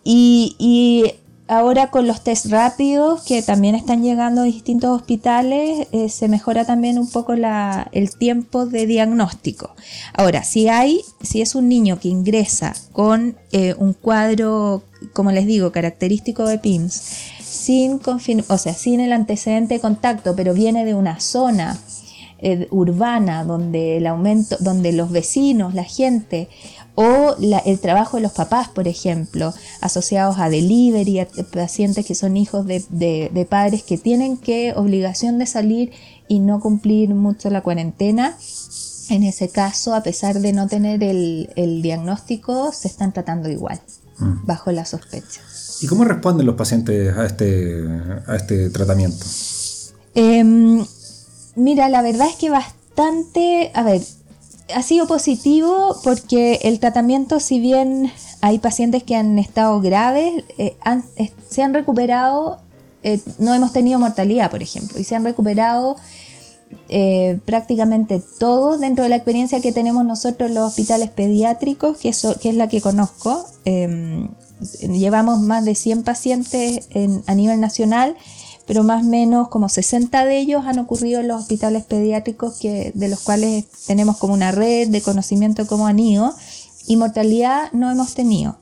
y 0.02 1.14
Ahora 1.52 1.90
con 1.90 2.06
los 2.06 2.25
test 2.25 2.47
rápidos 2.47 3.25
que 3.25 3.42
también 3.42 3.75
están 3.75 4.02
llegando 4.02 4.40
a 4.40 4.44
distintos 4.44 4.88
hospitales, 4.88 5.87
eh, 5.92 6.09
se 6.09 6.26
mejora 6.26 6.64
también 6.64 6.99
un 6.99 7.11
poco 7.11 7.35
el 7.35 8.16
tiempo 8.16 8.64
de 8.64 8.87
diagnóstico. 8.87 9.75
Ahora, 10.14 10.44
si 10.44 10.68
hay, 10.68 11.02
si 11.21 11.42
es 11.42 11.54
un 11.54 11.68
niño 11.68 12.00
que 12.00 12.09
ingresa 12.09 12.73
con 12.92 13.37
eh, 13.52 13.75
un 13.76 13.92
cuadro, 13.92 14.82
como 15.12 15.30
les 15.30 15.44
digo, 15.44 15.73
característico 15.73 16.47
de 16.47 16.59
PIMS, 16.59 17.02
sin, 17.42 18.00
o 18.06 18.56
sea, 18.56 18.73
sin 18.73 19.00
el 19.00 19.12
antecedente 19.12 19.75
de 19.75 19.80
contacto, 19.80 20.35
pero 20.35 20.54
viene 20.54 20.87
de 20.87 20.94
una 20.94 21.21
zona 21.21 21.78
eh, 22.44 22.66
urbana 22.71 23.44
donde 23.44 23.99
el 23.99 24.06
aumento, 24.06 24.56
donde 24.59 24.92
los 24.92 25.12
vecinos, 25.12 25.75
la 25.75 25.85
gente 25.85 26.49
o 26.94 27.37
el 27.38 27.80
trabajo 27.80 28.18
de 28.18 28.22
los 28.22 28.32
papás, 28.32 28.68
por 28.68 28.87
ejemplo, 28.87 29.54
asociados 29.80 30.38
a 30.38 30.50
delivery, 30.50 31.20
a 31.20 31.28
pacientes 31.52 32.04
que 32.04 32.14
son 32.14 32.37
hijos 32.37 32.66
de, 32.66 33.46
padres 33.49 33.82
que 33.82 33.96
tienen 33.96 34.37
que 34.37 34.75
obligación 34.76 35.38
de 35.38 35.46
salir 35.46 35.92
y 36.28 36.38
no 36.38 36.61
cumplir 36.61 37.11
mucho 37.11 37.49
la 37.50 37.62
cuarentena. 37.62 38.37
En 39.08 39.22
ese 39.25 39.49
caso, 39.49 39.94
a 39.94 40.02
pesar 40.02 40.40
de 40.40 40.52
no 40.52 40.68
tener 40.68 41.02
el, 41.02 41.80
diagnóstico, 41.82 42.72
se 42.72 42.88
están 42.88 43.12
tratando 43.12 43.49
igual, 43.49 43.80
mm. 44.18 44.46
bajo 44.46 44.70
la 44.70 44.84
sospecha. 44.84 45.40
¿Y 45.80 45.87
cómo 45.87 46.04
responden 46.04 46.46
los 46.46 46.54
pacientes 46.54 47.16
a 47.16 47.26
este, 47.26 47.84
a 48.26 48.37
este 48.37 48.70
tratamiento? 48.70 49.25
Em, 50.14 50.84
mira, 51.56 51.88
la 51.88 52.02
verdad 52.02 52.28
es 52.28 52.37
que 52.37 52.50
bastante, 52.50 53.72
a 53.75 53.82
ver, 53.82 54.02
ha 54.75 54.83
sido 54.83 55.07
positivo 55.07 55.97
porque 56.02 56.61
el 56.62 56.81
tratamiento, 56.81 57.41
si 57.41 57.61
bien 57.61 58.12
hay 58.41 58.59
pacientes 58.59 59.02
que 59.02 59.17
han 59.17 59.38
estado 59.38 59.81
graves, 59.81 60.45
eh, 60.59 60.76
se 61.49 61.62
han 61.62 61.75
recuperado, 61.75 62.59
eh, 63.02 63.21
no 63.38 63.55
hemos 63.55 63.73
tenido 63.73 63.99
mortalidad, 63.99 64.50
por 64.50 64.62
ejemplo, 64.62 64.99
y 64.99 65.05
se 65.05 65.14
han 65.14 65.25
recuperado 65.25 65.97
eh, 66.88 67.38
prácticamente 67.45 68.23
todos 68.38 68.81
dentro 68.81 69.05
de 69.05 69.11
la 69.11 69.17
experiencia 69.17 69.61
que 69.61 69.73
tenemos 69.73 70.05
nosotros 70.05 70.49
en 70.49 70.55
los 70.55 70.69
hospitales 70.69 71.11
pediátricos, 71.11 71.99
que, 71.99 72.12
que 72.41 72.49
es 72.49 72.57
la 72.57 72.69
que 72.69 72.81
conozco. 72.81 73.45
Em, 73.64 74.29
llevamos 74.81 75.41
más 75.41 75.64
de 75.64 75.75
100 75.75 76.05
pacientes 76.05 76.88
a 77.26 77.35
nivel 77.35 77.61
nacional 77.61 78.17
pero 78.66 78.83
más 78.85 79.04
o 79.04 79.09
menos 79.09 79.49
como 79.49 79.69
60 79.69 80.25
de 80.25 80.38
ellos 80.38 80.64
han 80.66 80.78
ocurrido 80.78 81.21
en 81.21 81.28
los 81.28 81.40
hospitales 81.40 81.85
pediátricos 81.85 82.59
que, 82.59 82.92
de 82.95 83.09
los 83.09 83.21
cuales 83.21 83.64
tenemos 83.87 84.16
como 84.19 84.35
una 84.35 84.52
red 84.52 84.88
de 84.88 85.00
conocimiento 85.00 85.66
como 85.66 85.87
han 85.87 85.99
ido 85.99 86.35
y 86.87 86.97
mortalidad 86.97 87.73
no 87.73 87.90
hemos 87.90 88.14
tenido. 88.14 88.59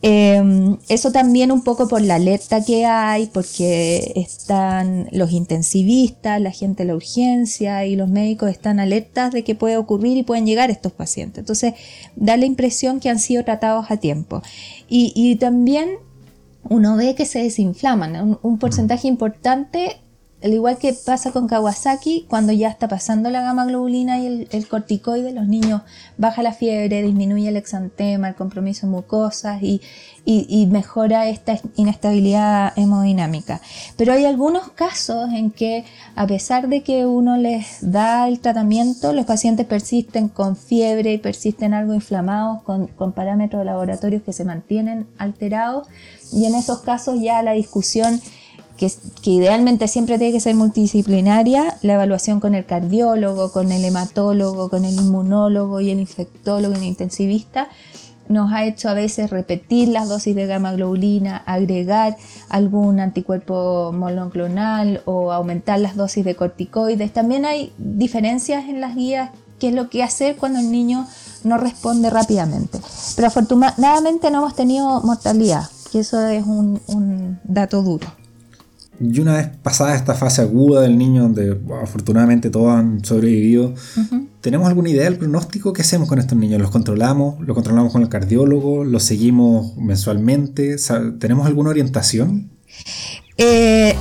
Em, 0.00 0.76
eso 0.88 1.10
también 1.10 1.50
un 1.50 1.62
poco 1.62 1.88
por 1.88 2.00
la 2.00 2.16
alerta 2.16 2.64
que 2.64 2.86
hay, 2.86 3.26
porque 3.26 4.12
están 4.14 5.08
los 5.10 5.32
intensivistas, 5.32 6.40
la 6.40 6.52
gente 6.52 6.84
de 6.84 6.88
la 6.88 6.94
urgencia 6.94 7.84
y 7.84 7.96
los 7.96 8.08
médicos 8.08 8.50
están 8.50 8.78
alertas 8.78 9.32
de 9.32 9.42
que 9.42 9.56
puede 9.56 9.76
ocurrir 9.76 10.16
y 10.16 10.22
pueden 10.22 10.46
llegar 10.46 10.70
estos 10.70 10.92
pacientes. 10.92 11.38
Entonces 11.40 11.74
da 12.14 12.36
la 12.36 12.46
impresión 12.46 13.00
que 13.00 13.10
han 13.10 13.18
sido 13.18 13.44
tratados 13.44 13.90
a 13.90 13.96
tiempo. 13.96 14.40
Y 14.88 15.36
también 15.36 15.98
uno 16.68 16.96
ve 16.96 17.14
que 17.14 17.26
se 17.26 17.42
desinflaman. 17.42 18.38
Un, 18.42 18.58
porcentaje 18.58 19.08
importante 19.08 20.00
al 20.40 20.52
igual 20.52 20.78
que 20.78 20.92
pasa 20.92 21.32
con 21.32 21.48
Kawasaki, 21.48 22.26
cuando 22.28 22.52
ya 22.52 22.68
está 22.68 22.86
pasando 22.86 23.28
la 23.28 23.42
gama 23.42 23.64
globulina 23.64 24.20
y 24.20 24.46
el, 24.48 24.68
corticoide, 24.68 25.32
los 25.32 25.48
niños 25.48 25.82
baja 26.16 26.44
la 26.44 26.52
fiebre, 26.52 27.02
disminuye 27.02 27.48
el 27.48 27.56
exantema, 27.56 28.28
el 28.28 28.36
compromiso 28.36 28.86
en 28.86 28.92
mucosas 28.92 29.60
y, 29.62 29.80
mejora 30.70 31.26
esta 31.28 31.58
inestabilidad 31.76 32.72
hemodinámica. 32.76 33.62
Pero 33.96 34.12
hay 34.12 34.26
algunos 34.26 34.68
casos 34.68 35.32
en 35.32 35.50
que, 35.50 35.84
a 36.14 36.26
pesar 36.26 36.68
de 36.68 36.82
que 36.82 37.06
uno 37.06 37.38
les 37.38 37.78
da 37.80 38.28
el 38.28 38.38
tratamiento, 38.38 39.14
los 39.14 39.24
pacientes 39.24 39.66
persisten 39.66 40.28
con 40.28 40.54
fiebre 40.54 41.14
y 41.14 41.18
persisten 41.18 41.72
algo 41.72 41.94
inflamados, 41.94 42.62
con, 42.62 43.12
parámetros 43.12 43.64
laboratorios 43.64 44.22
que 44.22 44.34
se 44.34 44.44
mantienen 44.44 45.06
alterados. 45.16 45.88
Y 46.30 46.44
en 46.44 46.54
esos 46.54 46.80
casos 46.80 47.18
ya 47.20 47.42
la 47.42 47.52
discusión 47.52 48.20
que, 48.78 48.90
idealmente 49.30 49.88
siempre 49.88 50.16
tiene 50.18 50.32
que 50.32 50.40
ser 50.40 50.54
multidisciplinaria, 50.54 51.76
la 51.82 51.94
evaluación 51.94 52.40
con 52.40 52.54
el 52.54 52.64
cardiólogo, 52.64 53.52
con 53.52 53.72
el 53.72 53.84
hematólogo, 53.84 54.70
con 54.70 54.84
el 54.84 54.94
inmunólogo 54.94 55.80
y 55.80 55.90
el 55.90 56.00
infectólogo 56.00 56.74
y 56.74 56.78
el 56.78 56.84
intensivista, 56.84 57.68
nos 58.28 58.52
ha 58.52 58.64
hecho 58.64 58.88
a 58.88 58.94
veces 58.94 59.30
repetir 59.30 59.88
las 59.88 60.08
dosis 60.08 60.36
de 60.36 60.46
gamma 60.46 60.72
globulina, 60.72 61.38
agregar 61.46 62.16
algún 62.48 63.00
anticuerpo 63.00 63.90
monoclonal 63.92 65.02
o 65.06 65.32
aumentar 65.32 65.80
las 65.80 65.96
dosis 65.96 66.24
de 66.24 66.36
corticoides. 66.36 67.12
También 67.12 67.46
hay 67.46 67.72
diferencias 67.78 68.68
en 68.68 68.80
las 68.80 68.94
guías, 68.94 69.30
qué 69.58 69.68
es 69.68 69.74
lo 69.74 69.88
que 69.88 70.02
hacer 70.02 70.36
cuando 70.36 70.60
el 70.60 70.70
niño 70.70 71.06
no 71.42 71.56
responde 71.56 72.10
rápidamente. 72.10 72.78
Pero 73.16 73.28
afortunadamente 73.28 74.30
no 74.30 74.38
hemos 74.38 74.54
tenido 74.54 75.00
mortalidad, 75.02 75.68
que 75.90 76.00
eso 76.00 76.26
es 76.26 76.44
un 76.44 77.40
dato 77.44 77.82
duro. 77.82 78.06
Y 79.00 79.20
una 79.20 79.36
vez 79.36 79.48
pasada 79.62 79.94
esta 79.94 80.14
fase 80.14 80.42
aguda 80.42 80.80
del 80.80 80.98
niño, 80.98 81.22
donde 81.22 81.58
afortunadamente 81.82 82.50
todos 82.50 82.72
han 82.72 83.04
sobrevivido, 83.04 83.74
¿tenemos 84.40 84.66
alguna 84.66 84.90
idea 84.90 85.04
del 85.04 85.16
pronóstico? 85.16 85.72
¿Qué 85.72 85.82
hacemos 85.82 86.08
con 86.08 86.18
estos 86.18 86.36
niños? 86.36 86.60
¿Los 86.60 86.70
controlamos? 86.70 87.40
¿Los 87.40 87.54
controlamos 87.54 87.92
con 87.92 88.02
el 88.02 88.08
cardiólogo? 88.08 88.84
¿Los 88.84 89.04
seguimos 89.04 89.76
mensualmente? 89.76 90.76
¿Tenemos 91.20 91.46
alguna 91.46 91.70
orientación? 91.70 92.50
Eh, 93.36 93.94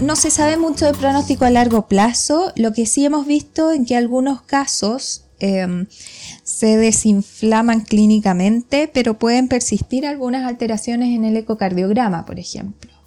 no 0.00 0.16
se 0.16 0.30
sabe 0.30 0.56
mucho 0.56 0.86
de 0.86 0.94
pronóstico 0.94 1.44
a 1.44 1.50
largo 1.50 1.86
plazo. 1.86 2.52
Lo 2.56 2.72
que 2.72 2.86
sí 2.86 3.04
hemos 3.04 3.26
visto 3.26 3.72
en 3.72 3.84
que 3.84 3.96
algunos 3.96 4.40
casos 4.40 5.24
em, 5.38 5.86
se 6.44 6.78
desinflaman 6.78 7.82
clínicamente, 7.82 8.90
pero 8.92 9.18
pueden 9.18 9.48
persistir 9.48 10.06
algunas 10.06 10.46
alteraciones 10.46 11.14
en 11.14 11.24
el 11.24 11.36
ecocardiograma, 11.36 12.24
por 12.24 12.38
ejemplo. 12.38 12.97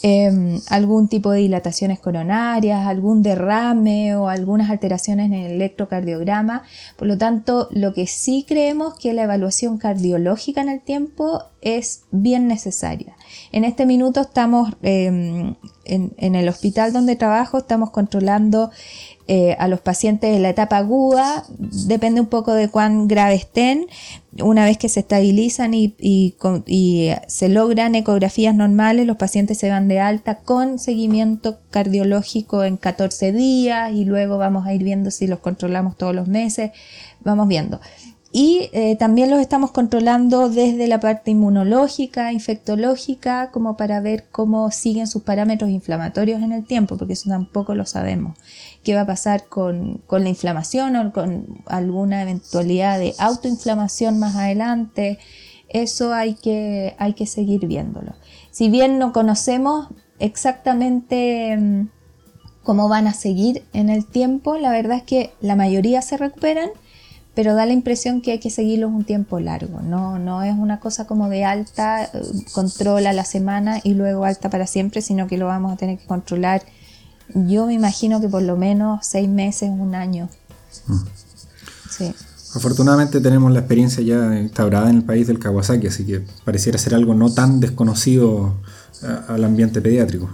Em, 0.00 0.60
algún 0.68 1.08
tipo 1.08 1.32
de 1.32 1.40
dilataciones 1.40 1.98
coronarias, 1.98 2.86
algún 2.86 3.20
derrame 3.20 4.14
o 4.14 4.28
algunas 4.28 4.70
alteraciones 4.70 5.26
en 5.26 5.32
el 5.32 5.52
electrocardiograma. 5.52 6.62
Por 6.96 7.08
lo 7.08 7.18
tanto, 7.18 7.68
lo 7.72 7.92
que 7.94 8.06
sí 8.06 8.44
creemos 8.46 8.96
que 8.96 9.12
la 9.12 9.24
evaluación 9.24 9.76
cardiológica 9.76 10.60
en 10.60 10.68
el 10.68 10.80
tiempo 10.80 11.42
es 11.62 12.04
bien 12.12 12.46
necesaria. 12.46 13.16
En 13.50 13.64
este 13.64 13.86
minuto 13.86 14.20
estamos 14.20 14.72
em, 14.82 15.56
en, 15.84 16.34
el 16.36 16.48
hospital 16.48 16.92
donde 16.92 17.16
trabajo, 17.16 17.58
estamos 17.58 17.90
controlando 17.90 18.70
eh, 19.30 19.56
a 19.58 19.68
los 19.68 19.80
pacientes 19.80 20.34
en 20.34 20.42
la 20.42 20.48
etapa 20.48 20.78
aguda, 20.78 21.44
depende 21.58 22.18
un 22.20 22.28
poco 22.28 22.54
de 22.54 22.70
cuán 22.70 23.08
grave 23.08 23.34
estén, 23.34 23.86
una 24.40 24.64
vez 24.64 24.78
que 24.78 24.88
se 24.88 25.00
estabilizan 25.00 25.74
y, 25.74 25.94
se 27.26 27.48
logran 27.50 27.94
ecografías 27.94 28.54
normales, 28.54 29.06
los 29.06 29.18
pacientes 29.18 29.58
se 29.58 29.68
van 29.68 29.86
de 29.86 30.00
alta 30.00 30.38
con 30.38 30.78
seguimiento 30.78 31.58
cardiológico 31.70 32.64
en 32.64 32.78
14 32.78 33.32
días 33.32 33.92
y 33.92 34.06
luego 34.06 34.38
vamos 34.38 34.66
a 34.66 34.72
ir 34.72 34.82
viendo 34.82 35.10
si 35.10 35.26
los 35.26 35.40
controlamos 35.40 35.98
todos 35.98 36.14
los 36.14 36.26
meses, 36.26 36.70
vamos 37.20 37.48
viendo. 37.48 37.80
Y 38.30 38.68
eh, 38.72 38.96
también 38.96 39.30
los 39.30 39.40
estamos 39.40 39.70
controlando 39.70 40.50
desde 40.50 40.86
la 40.86 41.00
parte 41.00 41.30
inmunológica, 41.30 42.32
infectológica, 42.32 43.50
como 43.50 43.76
para 43.76 44.00
ver 44.00 44.26
cómo 44.30 44.70
siguen 44.70 45.06
sus 45.06 45.22
parámetros 45.22 45.70
inflamatorios 45.70 46.42
en 46.42 46.52
el 46.52 46.64
tiempo, 46.66 46.98
porque 46.98 47.14
eso 47.14 47.30
tampoco 47.30 47.74
lo 47.74 47.86
sabemos. 47.86 48.36
¿Qué 48.88 48.94
va 48.94 49.02
a 49.02 49.06
pasar 49.06 49.48
con, 49.50 50.00
la 50.10 50.28
inflamación 50.30 50.96
o 50.96 51.12
con 51.12 51.62
alguna 51.66 52.22
eventualidad 52.22 52.98
de 52.98 53.14
autoinflamación 53.18 54.18
más 54.18 54.34
adelante? 54.34 55.18
Eso 55.68 56.14
hay 56.14 56.32
que, 56.32 56.96
hay 56.98 57.12
que 57.12 57.26
seguir 57.26 57.66
viéndolo. 57.66 58.14
Si 58.50 58.70
bien 58.70 58.98
no 58.98 59.12
conocemos 59.12 59.88
exactamente 60.20 61.54
mm, 61.54 61.88
cómo 62.62 62.88
van 62.88 63.06
a 63.06 63.12
seguir 63.12 63.62
en 63.74 63.90
el 63.90 64.06
tiempo, 64.06 64.56
la 64.56 64.70
verdad 64.70 64.96
es 64.96 65.02
que 65.02 65.34
la 65.42 65.54
mayoría 65.54 66.00
se 66.00 66.16
recuperan 66.16 66.70
pero 67.34 67.54
da 67.54 67.66
la 67.66 67.72
impresión 67.74 68.22
que 68.22 68.32
hay 68.32 68.38
que 68.40 68.50
seguirlos 68.50 68.90
un 68.90 69.04
tiempo 69.04 69.38
largo. 69.38 69.80
No, 69.80 70.18
no 70.18 70.42
es 70.42 70.54
una 70.54 70.80
cosa 70.80 71.06
como 71.06 71.28
de 71.28 71.44
alta, 71.44 72.04
eh, 72.04 72.08
controla 72.52 73.12
la 73.12 73.24
semana 73.24 73.80
y 73.84 73.94
luego 73.94 74.24
alta 74.24 74.50
para 74.50 74.66
siempre, 74.66 75.02
sino 75.02 75.28
que 75.28 75.36
lo 75.36 75.46
vamos 75.46 75.72
a 75.72 75.76
tener 75.76 75.98
que 75.98 76.06
controlar. 76.06 76.62
Yo 77.34 77.66
me 77.66 77.74
imagino 77.74 78.20
que 78.20 78.28
por 78.28 78.42
lo 78.42 78.56
menos 78.56 79.06
seis 79.06 79.28
meses, 79.28 79.70
un 79.70 79.94
año. 79.94 80.28
Mm. 80.86 80.96
Sí. 81.90 82.14
Afortunadamente 82.54 83.20
tenemos 83.20 83.52
la 83.52 83.60
experiencia 83.60 84.02
ya 84.02 84.38
instaurada 84.38 84.88
en 84.88 84.96
el 84.96 85.04
país 85.04 85.26
del 85.26 85.38
Kawasaki, 85.38 85.88
así 85.88 86.04
que 86.04 86.24
pareciera 86.44 86.78
ser 86.78 86.94
algo 86.94 87.14
no 87.14 87.32
tan 87.32 87.60
desconocido 87.60 88.54
al 89.28 89.44
ambiente 89.44 89.80
pediátrico. 89.80 90.30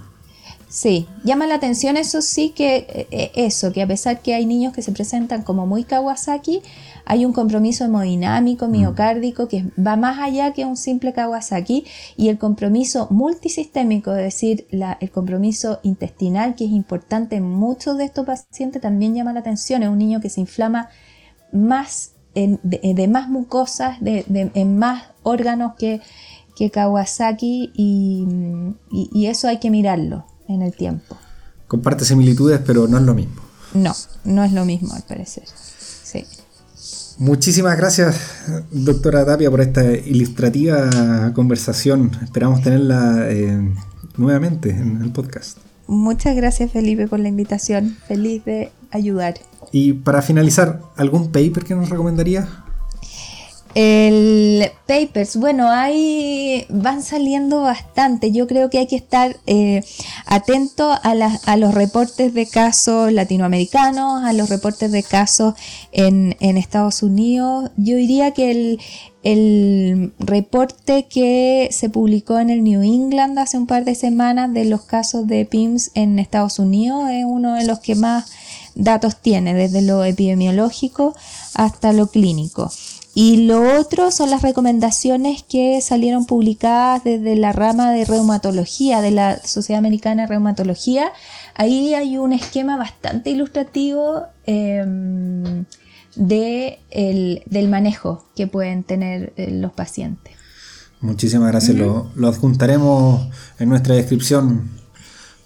Sí, 0.75 1.07
llama 1.23 1.47
la 1.47 1.55
atención 1.55 1.97
eso 1.97 2.21
sí 2.21 2.51
que 2.51 2.79
eh, 2.79 3.07
eh, 3.13 3.31
eso, 3.37 3.73
que 3.73 3.81
a 3.81 3.87
pesar 3.87 4.23
que 4.23 4.35
hay 4.35 4.45
niños 4.45 4.73
que 4.73 4.83
se 4.83 4.91
presentan 4.91 5.43
como 5.43 5.69
muy 5.69 5.85
Kawasaki, 5.85 6.63
hay 7.05 7.25
un 7.25 7.33
compromiso 7.33 7.85
hemodinámico, 7.85 8.67
mm. 8.67 8.71
miocárdico, 8.73 9.47
que 9.47 9.67
va 9.79 9.95
más 9.95 10.19
allá 10.19 10.53
que 10.53 10.65
un 10.65 10.77
simple 10.77 11.13
Kawasaki, 11.13 11.85
y 12.17 12.29
el 12.29 12.39
compromiso 12.39 13.07
multisistémico, 13.13 14.11
es 14.17 14.25
decir, 14.25 14.67
el 14.73 15.11
compromiso 15.13 15.79
intestinal, 15.85 16.57
que 16.57 16.65
es 16.65 16.73
importante 16.73 17.37
en 17.37 17.45
muchos 17.45 17.97
de 17.97 18.07
estos 18.07 18.27
pacientes, 18.27 18.83
también 18.83 19.15
llama 19.15 19.33
la 19.33 19.41
atención. 19.41 19.85
Es 19.85 19.89
un 19.89 19.99
niño 19.99 20.21
que 20.21 20.29
se 20.29 20.41
inflama 20.41 20.89
más 21.53 22.15
de, 22.35 23.07
más 23.09 23.29
mucosas, 23.29 24.01
de, 24.01 24.25
en 24.29 24.77
más 24.77 25.05
órganos 25.23 25.75
que, 25.77 26.01
que 26.57 26.71
Kawasaki, 26.71 27.71
y 27.77 29.27
eso 29.27 29.47
hay 29.47 29.59
que 29.59 29.71
mirarlo 29.71 30.25
en 30.49 30.63
el 30.63 30.75
tiempo. 30.75 31.17
Comparte 31.69 32.05
similitudes, 32.05 32.61
pero 32.65 32.87
no 32.87 32.99
es 32.99 33.05
lo 33.05 33.15
mismo. 33.15 33.43
No, 33.73 33.93
no 34.25 34.45
es 34.45 34.53
lo 34.53 34.65
mismo 34.65 34.95
al 34.95 35.03
parecer. 35.03 35.45
Sí. 35.47 36.25
Muchísimas 37.19 37.77
gracias, 37.77 38.17
doctora 38.71 39.25
Tapia, 39.25 39.51
por 39.51 39.61
esta 39.61 39.85
ilustrativa 39.85 41.33
conversación. 41.33 42.11
Esperamos 42.23 42.63
tenerla 42.63 43.31
eh, 43.31 43.73
nuevamente 44.17 44.71
en 44.71 45.01
el 45.03 45.13
podcast. 45.13 45.59
Muchas 45.87 46.35
gracias, 46.35 46.73
Felipe, 46.73 47.07
por 47.07 47.21
la 47.21 47.29
invitación. 47.29 47.97
Feliz 48.09 48.45
de 48.45 48.73
ayudar. 48.91 49.35
Y 49.71 49.93
para 49.93 50.23
finalizar, 50.23 50.81
¿algún 50.97 51.31
paper 51.31 51.65
que 51.65 51.75
nos 51.75 51.91
recomendaría? 51.91 52.64
El 53.75 54.71
papers, 54.87 55.37
bueno, 55.37 55.69
ahí 55.69 56.65
van 56.69 57.03
saliendo 57.03 57.63
bastante. 57.63 58.31
Yo 58.31 58.47
creo 58.47 58.71
que 58.71 58.79
hay 58.79 58.87
que 58.87 58.95
estar 58.95 59.37
eh, 59.47 59.83
atento 60.27 60.93
a, 60.93 61.01
a, 61.47 61.57
los 61.57 61.75
reportes 61.75 62.35
de 62.35 62.47
casos 62.47 63.13
latinoamericanos, 63.13 64.23
a 64.23 64.33
los 64.33 64.49
reportes 64.49 64.93
de 64.93 65.03
casos 65.03 65.55
en, 65.91 66.37
Estados 66.41 67.03
Unidos. 67.03 67.73
Yo 67.77 67.97
diría 67.97 68.31
que 68.31 68.53
el, 68.53 68.81
el 69.25 70.13
reporte 70.21 71.07
que 71.09 71.69
se 71.73 71.89
publicó 71.89 72.39
en 72.39 72.51
el 72.51 72.63
New 72.63 72.83
England 72.83 73.39
hace 73.41 73.59
un 73.59 73.67
par 73.67 73.85
de 73.85 73.97
semanas 73.97 74.53
de 74.53 74.67
los 74.67 74.83
casos 74.83 75.27
de 75.27 75.47
PIMS 75.47 75.91
en 75.95 76.21
Estados 76.21 76.61
Unidos 76.61 77.11
es 77.11 77.25
uno 77.27 77.55
de 77.55 77.65
los 77.65 77.81
que 77.81 77.97
más 77.97 78.31
datos 78.77 79.17
tiene, 79.17 79.53
desde 79.55 79.83
lo 79.83 80.05
epidemiológico 80.05 81.15
hasta 81.55 81.93
lo 81.93 82.07
clínico. 82.07 82.71
Y 83.15 83.47
lo 83.47 83.79
otro 83.79 84.11
son 84.11 84.31
las 84.31 84.43
recomendaciones 84.43 85.45
que 85.45 85.81
salieron 85.81 86.27
publicadas 86.27 87.05
desde 87.05 87.37
la 87.37 87.53
rama 87.53 87.93
de 87.93 88.05
reumatología, 88.05 89.01
de 89.01 89.13
la 89.13 89.41
Sociedad 89.45 89.79
Americana 89.79 90.23
de 90.23 90.29
Reumatología. 90.29 91.13
Ahí 91.55 91.95
hay 91.95 92.19
un 92.19 92.33
esquema 92.33 92.77
bastante 92.77 93.31
ilustrativo 93.31 94.25
em, 94.47 95.65
de 96.17 96.81
del 96.91 97.69
manejo 97.69 98.25
que 98.35 98.49
pueden 98.49 98.83
tener 98.83 99.33
eh, 99.37 99.51
los 99.53 99.73
pacientes. 99.73 100.35
Muchísimas 101.01 101.53
gracias. 101.53 101.77
lo, 101.77 102.11
lo, 102.17 102.29
adjuntaremos 102.29 103.29
en 103.61 103.69
nuestra 103.69 103.95
descripción 103.95 104.71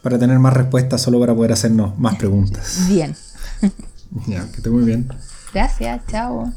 para 0.02 0.18
tener 0.18 0.38
más 0.38 0.54
respuestas, 0.54 1.02
solo 1.02 1.20
para 1.20 1.34
poder 1.34 1.52
hacernos 1.52 1.98
más 1.98 2.16
preguntas. 2.16 2.86
Bien. 2.88 3.14
ya, 4.26 4.48
que 4.50 4.56
esté 4.56 4.70
muy 4.70 4.84
bien. 4.84 5.08
Gracias, 5.52 6.00
chao. 6.06 6.50